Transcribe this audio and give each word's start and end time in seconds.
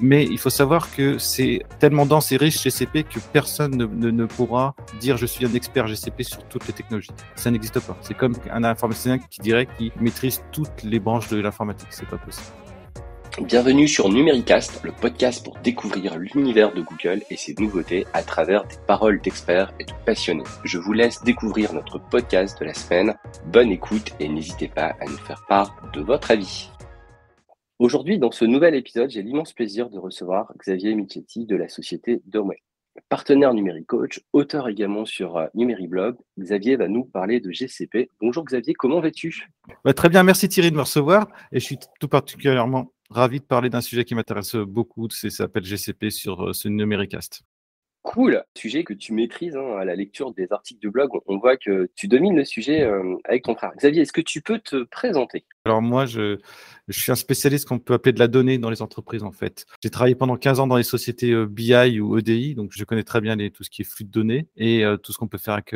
Mais 0.00 0.24
il 0.24 0.38
faut 0.38 0.50
savoir 0.50 0.94
que 0.94 1.18
c'est 1.18 1.60
tellement 1.78 2.06
dense 2.06 2.32
et 2.32 2.36
riche 2.36 2.62
GCP 2.62 3.04
que 3.04 3.20
personne 3.32 3.76
ne, 3.76 4.10
ne, 4.10 4.24
pourra 4.24 4.74
dire 4.98 5.16
je 5.18 5.26
suis 5.26 5.44
un 5.44 5.52
expert 5.52 5.86
GCP 5.86 6.22
sur 6.22 6.42
toutes 6.44 6.66
les 6.66 6.72
technologies. 6.72 7.10
Ça 7.36 7.50
n'existe 7.50 7.80
pas. 7.80 7.96
C'est 8.00 8.16
comme 8.16 8.34
un 8.50 8.64
informaticien 8.64 9.18
qui 9.18 9.40
dirait 9.40 9.66
qu'il 9.76 9.92
maîtrise 10.00 10.42
toutes 10.52 10.82
les 10.82 11.00
branches 11.00 11.28
de 11.28 11.38
l'informatique. 11.38 11.88
C'est 11.90 12.08
pas 12.08 12.18
possible. 12.18 12.46
Bienvenue 13.42 13.86
sur 13.86 14.08
Numericast, 14.08 14.80
le 14.82 14.92
podcast 14.92 15.44
pour 15.44 15.56
découvrir 15.58 16.18
l'univers 16.18 16.74
de 16.74 16.82
Google 16.82 17.22
et 17.30 17.36
ses 17.36 17.54
nouveautés 17.58 18.06
à 18.12 18.22
travers 18.22 18.64
des 18.64 18.76
paroles 18.86 19.20
d'experts 19.20 19.72
et 19.78 19.84
de 19.84 19.92
passionnés. 20.04 20.44
Je 20.64 20.78
vous 20.78 20.92
laisse 20.92 21.22
découvrir 21.22 21.72
notre 21.72 21.98
podcast 21.98 22.58
de 22.58 22.66
la 22.66 22.74
semaine. 22.74 23.14
Bonne 23.46 23.70
écoute 23.70 24.12
et 24.18 24.28
n'hésitez 24.28 24.68
pas 24.68 24.96
à 25.00 25.04
nous 25.06 25.18
faire 25.18 25.44
part 25.48 25.74
de 25.94 26.00
votre 26.00 26.32
avis. 26.32 26.70
Aujourd'hui, 27.80 28.18
dans 28.18 28.30
ce 28.30 28.44
nouvel 28.44 28.74
épisode, 28.74 29.08
j'ai 29.08 29.22
l'immense 29.22 29.54
plaisir 29.54 29.88
de 29.88 29.98
recevoir 29.98 30.52
Xavier 30.58 30.94
Michetti 30.94 31.46
de 31.46 31.56
la 31.56 31.66
société 31.70 32.20
Domway. 32.26 32.58
Partenaire 33.08 33.54
numérique 33.54 33.86
coach, 33.86 34.20
auteur 34.34 34.68
également 34.68 35.06
sur 35.06 35.38
euh, 35.38 35.46
Numériblog, 35.54 36.16
Xavier 36.38 36.76
va 36.76 36.88
nous 36.88 37.06
parler 37.06 37.40
de 37.40 37.50
GCP. 37.50 38.10
Bonjour 38.20 38.44
Xavier, 38.44 38.74
comment 38.74 39.00
vas-tu? 39.00 39.48
Bah, 39.82 39.94
Très 39.94 40.10
bien, 40.10 40.22
merci 40.24 40.46
Thierry 40.46 40.70
de 40.70 40.76
me 40.76 40.82
recevoir 40.82 41.26
et 41.52 41.58
je 41.58 41.64
suis 41.64 41.78
tout 41.98 42.08
particulièrement 42.08 42.92
ravi 43.08 43.40
de 43.40 43.46
parler 43.46 43.70
d'un 43.70 43.80
sujet 43.80 44.04
qui 44.04 44.14
m'intéresse 44.14 44.56
beaucoup, 44.56 45.08
ça 45.08 45.30
s'appelle 45.30 45.64
GCP 45.64 46.10
sur 46.10 46.48
euh, 46.48 46.52
ce 46.52 46.68
Numéricast. 46.68 47.44
Cool, 48.02 48.42
sujet 48.56 48.82
que 48.82 48.94
tu 48.94 49.12
maîtrises 49.12 49.56
hein, 49.56 49.76
à 49.78 49.84
la 49.84 49.94
lecture 49.94 50.32
des 50.32 50.50
articles 50.52 50.80
de 50.82 50.88
blog. 50.88 51.10
On 51.26 51.36
voit 51.36 51.58
que 51.58 51.90
tu 51.94 52.08
domines 52.08 52.34
le 52.34 52.46
sujet 52.46 52.80
euh, 52.80 53.16
avec 53.24 53.44
ton 53.44 53.54
frère. 53.54 53.72
Xavier, 53.76 54.02
est-ce 54.02 54.12
que 54.12 54.22
tu 54.22 54.40
peux 54.40 54.58
te 54.58 54.84
présenter? 54.84 55.44
Alors 55.66 55.82
moi, 55.82 56.06
je, 56.06 56.38
suis 56.88 57.12
un 57.12 57.16
spécialiste 57.16 57.68
qu'on 57.68 57.78
peut 57.78 57.92
appeler 57.92 58.14
de 58.14 58.18
la 58.18 58.26
donnée 58.26 58.56
dans 58.56 58.70
les 58.70 58.80
entreprises 58.80 59.22
en 59.22 59.32
fait. 59.32 59.66
J'ai 59.82 59.90
travaillé 59.90 60.14
pendant 60.14 60.36
15 60.36 60.60
ans 60.60 60.66
dans 60.66 60.78
les 60.78 60.82
sociétés 60.82 61.32
euh, 61.32 61.46
BI 61.46 62.00
ou 62.00 62.16
EDI, 62.16 62.54
donc 62.54 62.70
je 62.72 62.84
connais 62.84 63.04
très 63.04 63.20
bien 63.20 63.36
tout 63.50 63.64
ce 63.64 63.70
qui 63.70 63.82
est 63.82 63.84
flux 63.84 64.04
de 64.04 64.10
données 64.10 64.48
et 64.56 64.82
euh, 64.82 64.96
tout 64.96 65.12
ce 65.12 65.18
qu'on 65.18 65.28
peut 65.28 65.38
faire 65.38 65.54
avec, 65.54 65.72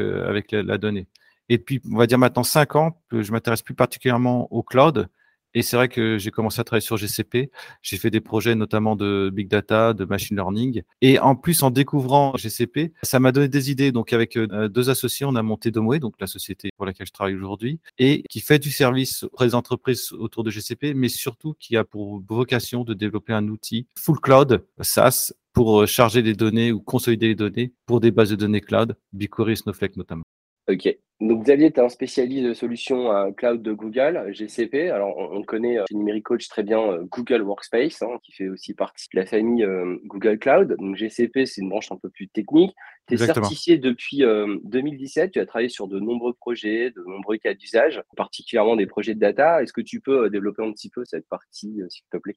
la, 0.52 0.78
donnée. 0.78 1.08
Et 1.50 1.58
puis, 1.58 1.82
on 1.92 1.98
va 1.98 2.06
dire 2.06 2.18
maintenant 2.18 2.42
5 2.42 2.76
ans, 2.76 3.02
je 3.12 3.30
m'intéresse 3.32 3.60
plus 3.60 3.74
particulièrement 3.74 4.50
au 4.50 4.62
cloud 4.62 5.08
et 5.54 5.62
c'est 5.62 5.76
vrai 5.76 5.88
que 5.88 6.18
j'ai 6.18 6.30
commencé 6.30 6.60
à 6.60 6.64
travailler 6.64 6.84
sur 6.84 6.96
GCP. 6.96 7.50
J'ai 7.82 7.96
fait 7.96 8.10
des 8.10 8.20
projets 8.20 8.54
notamment 8.54 8.96
de 8.96 9.30
big 9.32 9.48
data, 9.48 9.92
de 9.94 10.04
machine 10.04 10.36
learning. 10.36 10.82
Et 11.00 11.18
en 11.18 11.36
plus, 11.36 11.62
en 11.62 11.70
découvrant 11.70 12.36
GCP, 12.36 12.92
ça 13.02 13.20
m'a 13.20 13.32
donné 13.32 13.48
des 13.48 13.70
idées. 13.70 13.92
Donc, 13.92 14.12
avec 14.12 14.36
euh, 14.36 14.68
deux 14.68 14.90
associés, 14.90 15.26
on 15.26 15.36
a 15.36 15.42
monté 15.42 15.70
Domway, 15.70 16.00
donc 16.00 16.14
la 16.20 16.26
société 16.26 16.70
pour 16.76 16.86
laquelle 16.86 17.06
je 17.06 17.12
travaille 17.12 17.34
aujourd'hui, 17.34 17.80
et 17.98 18.24
qui 18.28 18.40
fait 18.40 18.58
du 18.58 18.70
service 18.70 19.22
auprès 19.24 19.46
des 19.46 19.54
entreprises 19.54 20.12
autour 20.12 20.44
de 20.44 20.50
GCP, 20.50 20.94
mais 20.94 21.08
surtout 21.08 21.54
qui 21.58 21.76
a 21.76 21.84
pour 21.84 22.22
vocation 22.28 22.84
de 22.84 22.94
développer 22.94 23.32
un 23.32 23.48
outil 23.48 23.86
full 23.96 24.18
cloud, 24.20 24.64
SaaS, 24.80 25.32
pour 25.52 25.82
euh, 25.82 25.86
charger 25.86 26.22
des 26.22 26.34
données 26.34 26.72
ou 26.72 26.80
consolider 26.80 27.28
les 27.28 27.34
données 27.34 27.72
pour 27.86 28.00
des 28.00 28.10
bases 28.10 28.30
de 28.30 28.36
données 28.36 28.60
cloud, 28.60 28.96
BigQuery, 29.12 29.56
Snowflake 29.56 29.96
notamment. 29.96 30.24
Ok. 30.68 30.96
Donc 31.20 31.44
Xavier, 31.44 31.70
tu 31.70 31.78
es 31.78 31.82
un 31.82 31.88
spécialiste 31.88 32.44
de 32.44 32.54
solutions 32.54 33.12
euh, 33.12 33.30
cloud 33.30 33.62
de 33.62 33.72
Google, 33.72 34.32
GCP. 34.32 34.90
Alors 34.90 35.16
on, 35.16 35.42
connaît 35.42 35.78
euh, 35.78 35.84
chez 35.88 35.94
Numérique 35.94 36.24
Coach 36.24 36.48
très 36.48 36.64
bien 36.64 36.80
euh, 36.80 37.04
Google 37.04 37.42
Workspace, 37.42 38.02
hein, 38.02 38.18
qui 38.22 38.32
fait 38.32 38.48
aussi 38.48 38.74
partie 38.74 39.06
de 39.14 39.20
la 39.20 39.26
famille 39.26 39.66
Google 40.04 40.38
Cloud. 40.38 40.76
Donc 40.78 40.96
GCP, 40.96 41.46
c'est 41.46 41.60
une 41.60 41.68
branche 41.68 41.92
un 41.92 41.96
peu 41.96 42.10
plus 42.10 42.28
technique. 42.28 42.74
Tu 43.06 43.14
es 43.14 43.16
certifié 43.18 43.78
depuis 43.78 44.22
2017, 44.64 45.32
tu 45.32 45.40
as 45.40 45.46
travaillé 45.46 45.68
sur 45.68 45.88
de 45.88 46.00
nombreux 46.00 46.32
projets, 46.32 46.90
de 46.90 47.02
nombreux 47.06 47.36
cas 47.36 47.54
d'usage, 47.54 48.02
particulièrement 48.16 48.76
des 48.76 48.86
projets 48.86 49.14
de 49.14 49.20
data. 49.20 49.62
Est-ce 49.62 49.72
que 49.72 49.82
tu 49.82 50.00
peux 50.00 50.30
développer 50.30 50.64
un 50.64 50.72
petit 50.72 50.88
peu 50.88 51.04
cette 51.04 51.28
partie, 51.28 51.80
s'il 51.88 52.04
te 52.10 52.16
plaît? 52.16 52.36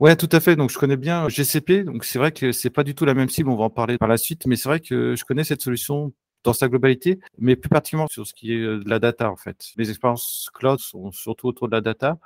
Ouais, 0.00 0.16
tout 0.16 0.28
à 0.32 0.40
fait. 0.40 0.56
Donc, 0.56 0.70
je 0.70 0.78
connais 0.78 0.96
bien 0.96 1.28
GCP. 1.28 1.84
Donc, 1.84 2.04
c'est 2.04 2.18
vrai 2.18 2.32
que 2.32 2.52
c'est 2.52 2.70
pas 2.70 2.82
du 2.82 2.94
tout 2.94 3.04
la 3.04 3.14
même 3.14 3.28
cible. 3.28 3.48
On 3.50 3.56
va 3.56 3.64
en 3.64 3.70
parler 3.70 3.98
par 3.98 4.08
la 4.08 4.16
suite. 4.16 4.46
Mais 4.46 4.56
c'est 4.56 4.68
vrai 4.68 4.80
que 4.80 5.14
je 5.14 5.24
connais 5.24 5.44
cette 5.44 5.62
solution 5.62 6.12
dans 6.44 6.52
sa 6.52 6.68
globalité, 6.68 7.20
mais 7.38 7.56
plus 7.56 7.68
particulièrement 7.68 8.08
sur 8.08 8.26
ce 8.26 8.34
qui 8.34 8.52
est 8.52 8.60
de 8.60 8.88
la 8.88 8.98
data 8.98 9.30
en 9.30 9.36
fait. 9.36 9.70
Mes 9.76 9.88
expériences 9.88 10.50
cloud 10.54 10.78
sont 10.80 11.10
surtout 11.12 11.48
autour 11.48 11.68
de 11.68 11.74
la 11.74 11.80
data 11.80 12.18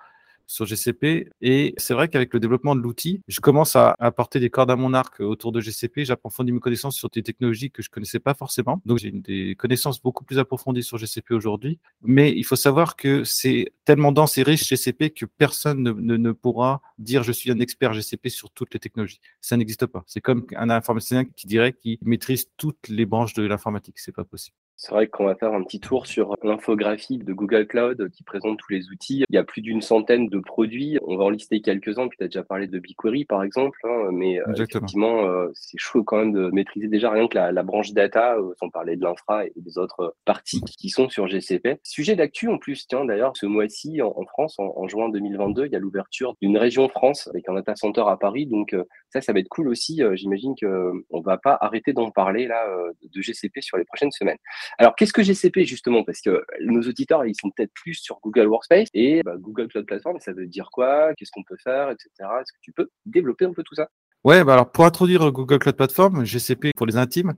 sur 0.46 0.66
GCP. 0.66 1.30
Et 1.40 1.74
c'est 1.76 1.94
vrai 1.94 2.08
qu'avec 2.08 2.32
le 2.32 2.40
développement 2.40 2.76
de 2.76 2.80
l'outil, 2.80 3.22
je 3.28 3.40
commence 3.40 3.76
à 3.76 3.96
apporter 3.98 4.40
des 4.40 4.50
cordes 4.50 4.70
à 4.70 4.76
mon 4.76 4.94
arc 4.94 5.20
autour 5.20 5.52
de 5.52 5.60
GCP. 5.60 6.04
J'approfondis 6.04 6.52
mes 6.52 6.60
connaissances 6.60 6.96
sur 6.96 7.10
des 7.10 7.22
technologies 7.22 7.70
que 7.70 7.82
je 7.82 7.90
connaissais 7.90 8.20
pas 8.20 8.34
forcément. 8.34 8.80
Donc, 8.86 8.98
j'ai 8.98 9.10
des 9.10 9.54
connaissances 9.56 10.00
beaucoup 10.00 10.24
plus 10.24 10.38
approfondies 10.38 10.82
sur 10.82 10.98
GCP 10.98 11.34
aujourd'hui. 11.34 11.78
Mais 12.02 12.32
il 12.32 12.44
faut 12.44 12.56
savoir 12.56 12.96
que 12.96 13.24
c'est 13.24 13.72
tellement 13.84 14.12
dense 14.12 14.38
et 14.38 14.42
riche 14.42 14.68
GCP 14.68 15.10
que 15.10 15.26
personne 15.26 15.82
ne, 15.82 16.16
ne, 16.16 16.32
pourra 16.32 16.82
dire 16.98 17.22
je 17.22 17.32
suis 17.32 17.50
un 17.50 17.58
expert 17.58 17.92
GCP 17.92 18.28
sur 18.28 18.50
toutes 18.50 18.74
les 18.74 18.80
technologies. 18.80 19.20
Ça 19.40 19.56
n'existe 19.56 19.86
pas. 19.86 20.04
C'est 20.06 20.20
comme 20.20 20.46
un 20.56 20.70
informaticien 20.70 21.24
qui 21.24 21.46
dirait 21.46 21.72
qu'il 21.72 21.98
maîtrise 22.02 22.50
toutes 22.56 22.88
les 22.88 23.06
branches 23.06 23.34
de 23.34 23.42
l'informatique. 23.42 23.98
C'est 23.98 24.14
pas 24.14 24.24
possible. 24.24 24.56
C'est 24.78 24.92
vrai 24.92 25.06
qu'on 25.06 25.24
va 25.24 25.34
faire 25.34 25.54
un 25.54 25.62
petit 25.62 25.80
tour 25.80 26.06
sur 26.06 26.36
l'infographie 26.42 27.16
de 27.16 27.32
Google 27.32 27.66
Cloud 27.66 28.10
qui 28.10 28.22
présente 28.22 28.58
tous 28.58 28.72
les 28.72 28.90
outils. 28.90 29.24
Il 29.30 29.34
y 29.34 29.38
a 29.38 29.42
plus 29.44 29.62
d'une 29.62 29.80
centaine 29.80 30.28
de 30.28 30.38
produits. 30.38 30.98
On 31.06 31.16
va 31.16 31.24
en 31.24 31.30
lister 31.30 31.62
quelques-uns. 31.62 32.08
Puis 32.08 32.18
tu 32.18 32.24
as 32.24 32.28
déjà 32.28 32.42
parlé 32.42 32.66
de 32.66 32.78
BigQuery, 32.78 33.24
par 33.24 33.42
exemple. 33.42 33.78
Hein, 33.84 34.10
mais 34.12 34.38
euh, 34.38 34.52
effectivement, 34.52 35.24
euh, 35.24 35.48
c'est 35.54 35.78
chaud 35.78 36.04
quand 36.04 36.18
même 36.18 36.32
de 36.32 36.50
maîtriser 36.50 36.88
déjà 36.88 37.10
rien 37.10 37.26
que 37.26 37.36
la, 37.36 37.52
la 37.52 37.62
branche 37.62 37.92
data, 37.92 38.36
euh, 38.36 38.52
sans 38.60 38.68
parler 38.68 38.96
de 38.96 39.02
l'infra 39.02 39.46
et 39.46 39.52
des 39.56 39.78
autres 39.78 40.14
parties 40.26 40.60
qui 40.78 40.90
sont 40.90 41.08
sur 41.08 41.26
GCP. 41.26 41.78
Sujet 41.82 42.14
d'actu 42.14 42.48
en 42.48 42.58
plus, 42.58 42.86
tiens, 42.86 43.06
d'ailleurs, 43.06 43.32
ce 43.34 43.46
mois-ci 43.46 44.02
en, 44.02 44.12
en, 44.14 44.26
France, 44.26 44.58
en, 44.58 44.74
en, 44.76 44.88
juin 44.88 45.08
2022, 45.08 45.66
il 45.66 45.72
y 45.72 45.76
a 45.76 45.78
l'ouverture 45.78 46.34
d'une 46.42 46.58
région 46.58 46.90
France 46.90 47.28
avec 47.28 47.48
un 47.48 47.54
data 47.54 47.74
center 47.76 48.04
à 48.06 48.18
Paris. 48.18 48.46
Donc 48.46 48.74
euh, 48.74 48.84
ça, 49.08 49.22
ça 49.22 49.32
va 49.32 49.38
être 49.38 49.48
cool 49.48 49.68
aussi. 49.68 50.02
J'imagine 50.14 50.54
qu'on 50.60 51.20
va 51.22 51.38
pas 51.38 51.56
arrêter 51.62 51.94
d'en 51.94 52.10
parler 52.10 52.46
là 52.46 52.66
de 53.02 53.22
GCP 53.22 53.62
sur 53.62 53.78
les 53.78 53.84
prochaines 53.84 54.10
semaines. 54.10 54.36
Alors, 54.78 54.94
qu'est-ce 54.96 55.12
que 55.12 55.22
GCP 55.22 55.64
justement? 55.64 56.04
Parce 56.04 56.20
que 56.20 56.44
nos 56.60 56.82
auditeurs, 56.82 57.24
ils 57.24 57.34
sont 57.34 57.50
peut-être 57.50 57.72
plus 57.74 57.94
sur 57.94 58.18
Google 58.22 58.46
Workspace 58.46 58.88
et 58.94 59.22
bah, 59.22 59.34
Google 59.38 59.68
Cloud 59.68 59.86
Platform, 59.86 60.18
ça 60.20 60.32
veut 60.32 60.46
dire 60.46 60.68
quoi? 60.72 61.14
Qu'est-ce 61.14 61.30
qu'on 61.30 61.44
peut 61.44 61.56
faire, 61.62 61.90
etc. 61.90 62.10
Est-ce 62.18 62.52
que 62.52 62.58
tu 62.62 62.72
peux 62.72 62.88
développer 63.04 63.44
un 63.44 63.52
peu 63.52 63.62
tout 63.62 63.74
ça? 63.74 63.88
Ouais, 64.24 64.42
bah 64.42 64.54
alors 64.54 64.72
pour 64.72 64.84
introduire 64.84 65.30
Google 65.30 65.60
Cloud 65.60 65.76
Platform, 65.76 66.24
GCP 66.24 66.72
pour 66.76 66.86
les 66.86 66.96
intimes, 66.96 67.34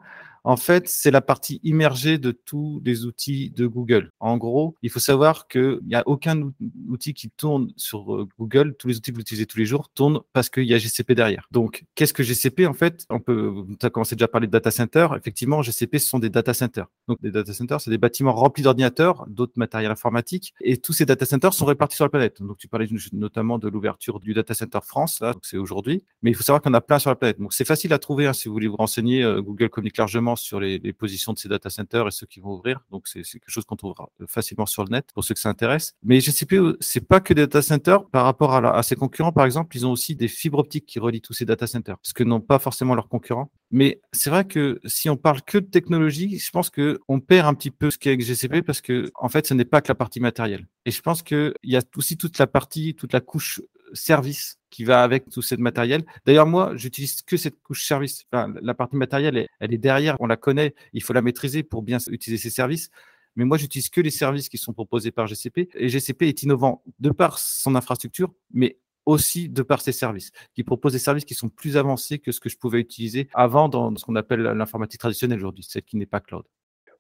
en 0.49 0.57
fait, 0.57 0.89
c'est 0.89 1.11
la 1.11 1.21
partie 1.21 1.61
immergée 1.63 2.17
de 2.17 2.31
tous 2.31 2.81
les 2.83 3.05
outils 3.05 3.51
de 3.51 3.67
Google. 3.67 4.13
En 4.19 4.39
gros, 4.39 4.77
il 4.81 4.89
faut 4.89 4.99
savoir 4.99 5.47
qu'il 5.47 5.81
n'y 5.85 5.95
a 5.95 6.03
aucun 6.09 6.51
outil 6.89 7.13
qui 7.13 7.29
tourne 7.29 7.71
sur 7.77 8.15
euh, 8.15 8.27
Google. 8.39 8.75
Tous 8.79 8.89
les 8.89 8.97
outils 8.97 9.11
que 9.11 9.17
vous 9.17 9.21
utilisez 9.21 9.45
tous 9.45 9.59
les 9.59 9.67
jours 9.67 9.91
tournent 9.91 10.21
parce 10.33 10.49
qu'il 10.49 10.65
y 10.65 10.73
a 10.73 10.79
GCP 10.79 11.15
derrière. 11.15 11.47
Donc, 11.51 11.85
qu'est-ce 11.95 12.15
que 12.15 12.23
GCP 12.23 12.67
En 12.67 12.73
fait, 12.73 13.05
on 13.11 13.21
peut, 13.21 13.53
tu 13.79 13.85
as 13.85 13.91
commencé 13.91 14.17
déjà 14.17 14.25
à 14.25 14.29
parler 14.29 14.47
de 14.47 14.53
data 14.53 14.71
center. 14.71 15.09
Effectivement, 15.19 15.61
GCP, 15.61 15.99
ce 15.99 16.09
sont 16.09 16.19
des 16.19 16.31
data 16.31 16.55
centers. 16.55 16.87
Donc, 17.09 17.21
des 17.21 17.31
data 17.31 17.53
centers, 17.53 17.83
c'est 17.83 17.91
des 17.91 17.99
bâtiments 17.99 18.33
remplis 18.33 18.63
d'ordinateurs, 18.63 19.27
d'autres 19.29 19.53
matériels 19.57 19.93
informatiques. 19.93 20.55
Et 20.63 20.79
tous 20.79 20.95
ces 20.95 21.05
data 21.05 21.27
centers 21.27 21.53
sont 21.53 21.67
répartis 21.67 21.97
sur 21.97 22.07
la 22.07 22.11
planète. 22.11 22.41
Donc, 22.41 22.57
tu 22.57 22.69
parlais 22.69 22.89
notamment 23.13 23.59
de 23.59 23.69
l'ouverture 23.69 24.19
du 24.19 24.33
data 24.33 24.55
center 24.55 24.79
France, 24.83 25.21
là, 25.21 25.35
donc 25.35 25.45
c'est 25.45 25.59
aujourd'hui. 25.59 26.05
Mais 26.23 26.31
il 26.31 26.35
faut 26.35 26.43
savoir 26.43 26.63
qu'on 26.63 26.73
a 26.73 26.81
plein 26.81 26.99
sur 26.99 27.11
la 27.11 27.17
planète. 27.17 27.39
Donc, 27.39 27.53
c'est 27.53 27.67
facile 27.67 27.93
à 27.93 27.99
trouver 27.99 28.27
hein, 28.27 28.33
si 28.33 28.49
vous 28.49 28.55
voulez 28.55 28.69
vous 28.69 28.77
renseigner. 28.77 29.23
Euh, 29.23 29.43
Google 29.43 29.69
communique 29.69 29.99
largement 29.99 30.38
sur 30.41 30.61
les, 30.61 30.79
positions 30.93 31.33
de 31.33 31.39
ces 31.39 31.49
data 31.49 31.71
centers 31.71 32.07
et 32.07 32.11
ceux 32.11 32.27
qui 32.27 32.41
vont 32.41 32.55
ouvrir. 32.55 32.81
Donc, 32.91 33.07
c'est 33.07 33.23
quelque 33.23 33.51
chose 33.51 33.65
qu'on 33.65 33.77
trouvera 33.77 34.09
facilement 34.27 34.67
sur 34.67 34.85
le 34.85 34.91
net 34.91 35.07
pour 35.15 35.25
ceux 35.25 35.35
que 35.35 35.41
ça 35.41 35.49
intéresse. 35.49 35.95
Mais 36.03 36.21
GCP, 36.21 36.57
c'est 36.81 37.07
pas 37.07 37.21
que 37.21 37.35
des 37.35 37.43
data 37.43 37.63
centers. 37.63 38.07
Par 38.07 38.25
rapport 38.25 38.55
à, 38.55 38.83
ses 38.83 38.97
concurrents, 38.97 39.33
par 39.33 39.45
exemple, 39.45 39.77
ils 39.77 39.87
ont 39.87 39.93
aussi 39.93 40.17
des 40.17 40.29
fibres 40.29 40.59
optiques 40.59 40.87
qui 40.87 40.99
relient 40.99 41.21
tous 41.21 41.35
ces 41.35 41.45
data 41.45 41.67
centers, 41.67 41.97
ce 42.03 42.15
que 42.15 42.25
n'ont 42.25 42.41
pas 42.41 42.59
forcément 42.59 42.95
leurs 42.95 43.09
concurrents. 43.09 43.51
Mais 43.71 44.01
c'est 44.13 44.31
vrai 44.31 44.47
que 44.47 44.81
si 44.87 45.11
on 45.11 45.17
parle 45.17 45.43
que 45.43 45.59
de 45.59 45.67
technologie, 45.67 46.39
je 46.39 46.51
pense 46.51 46.71
que 46.71 47.01
on 47.09 47.21
perd 47.21 47.47
un 47.47 47.55
petit 47.55 47.71
peu 47.71 47.91
ce 47.91 47.99
qu'est 47.99 48.19
GCP 48.19 48.63
parce 48.63 48.81
que, 48.81 49.11
en 49.15 49.29
fait, 49.29 49.47
ce 49.47 49.55
n'est 49.55 49.65
pas 49.65 49.81
que 49.83 49.89
la 49.89 49.95
partie 49.95 50.21
matérielle. 50.21 50.67
Et 50.87 50.91
je 50.91 51.03
pense 51.03 51.23
qu'il 51.23 51.53
y 51.65 51.77
a 51.77 51.83
aussi 51.97 52.17
toute 52.17 52.39
la 52.39 52.47
partie, 52.47 52.95
toute 52.95 53.13
la 53.13 53.21
couche 53.21 53.61
service 53.93 54.59
qui 54.71 54.85
va 54.85 55.03
avec 55.03 55.29
tout 55.31 55.43
ce 55.43 55.55
matériel. 55.55 56.05
D'ailleurs, 56.27 56.47
moi, 56.47 56.73
j'utilise 56.77 57.23
que 57.23 57.37
cette 57.37 57.61
couche 57.63 57.85
service. 57.87 58.25
La 58.33 58.75
partie 58.75 58.97
matérielle, 58.97 59.47
elle, 59.61 59.75
est 59.75 59.79
derrière, 59.79 60.17
on 60.21 60.27
la 60.27 60.37
connaît, 60.37 60.75
il 60.93 61.03
faut 61.03 61.13
la 61.13 61.23
maîtriser 61.23 61.63
pour 61.63 61.83
bien 61.83 61.99
utiliser 62.11 62.43
ces 62.43 62.55
services. 62.55 62.91
Mais 63.37 63.45
moi, 63.45 63.57
j'utilise 63.57 63.89
que 63.89 64.01
les 64.01 64.11
services 64.11 64.49
qui 64.49 64.59
sont 64.59 64.73
proposés 64.73 65.11
par 65.11 65.27
GCP. 65.27 65.69
Et 65.75 65.89
GCP 65.89 66.23
est 66.23 66.43
innovant 66.43 66.83
de 66.99 67.11
par 67.11 67.39
son 67.39 67.75
infrastructure, 67.77 68.33
mais 68.53 68.79
aussi 69.07 69.49
de 69.49 69.63
par 69.63 69.81
ses 69.81 69.93
services, 69.93 70.33
qui 70.55 70.65
proposent 70.65 70.93
des 70.93 70.99
services 70.99 71.25
qui 71.25 71.35
sont 71.35 71.49
plus 71.49 71.79
avancés 71.79 72.19
que 72.19 72.31
ce 72.31 72.41
que 72.41 72.51
je 72.51 72.59
pouvais 72.59 72.79
utiliser 72.79 73.29
avant 73.33 73.69
dans 73.71 73.97
ce 73.97 74.05
qu'on 74.05 74.17
appelle 74.17 74.43
l'informatique 74.43 75.01
traditionnelle 75.01 75.39
aujourd'hui, 75.39 75.65
celle 75.67 75.83
qui 75.83 75.97
n'est 75.97 76.05
pas 76.05 76.21
cloud. 76.21 76.45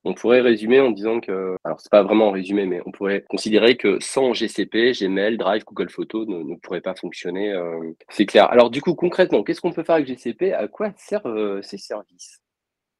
On 0.08 0.14
pourrait 0.14 0.40
résumer 0.40 0.80
en 0.80 0.90
disant 0.90 1.20
que, 1.20 1.56
alors 1.64 1.78
c'est 1.80 1.92
pas 1.92 2.02
vraiment 2.02 2.30
résumé, 2.30 2.64
mais 2.64 2.80
on 2.86 2.92
pourrait 2.92 3.26
considérer 3.28 3.76
que 3.76 3.98
sans 4.00 4.32
GCP, 4.32 4.92
Gmail, 4.98 5.36
Drive, 5.36 5.64
Google 5.66 5.90
Photos 5.90 6.26
ne, 6.26 6.38
ne 6.38 6.56
pourraient 6.56 6.80
pas 6.80 6.94
fonctionner. 6.94 7.52
Euh, 7.52 7.92
c'est 8.08 8.24
clair. 8.24 8.50
Alors 8.50 8.70
du 8.70 8.80
coup, 8.80 8.94
concrètement, 8.94 9.42
qu'est-ce 9.42 9.60
qu'on 9.60 9.70
peut 9.70 9.82
faire 9.82 9.96
avec 9.96 10.06
GCP 10.06 10.54
À 10.54 10.66
quoi 10.66 10.92
servent 10.96 11.26
euh, 11.26 11.60
ces 11.60 11.76
services? 11.76 12.40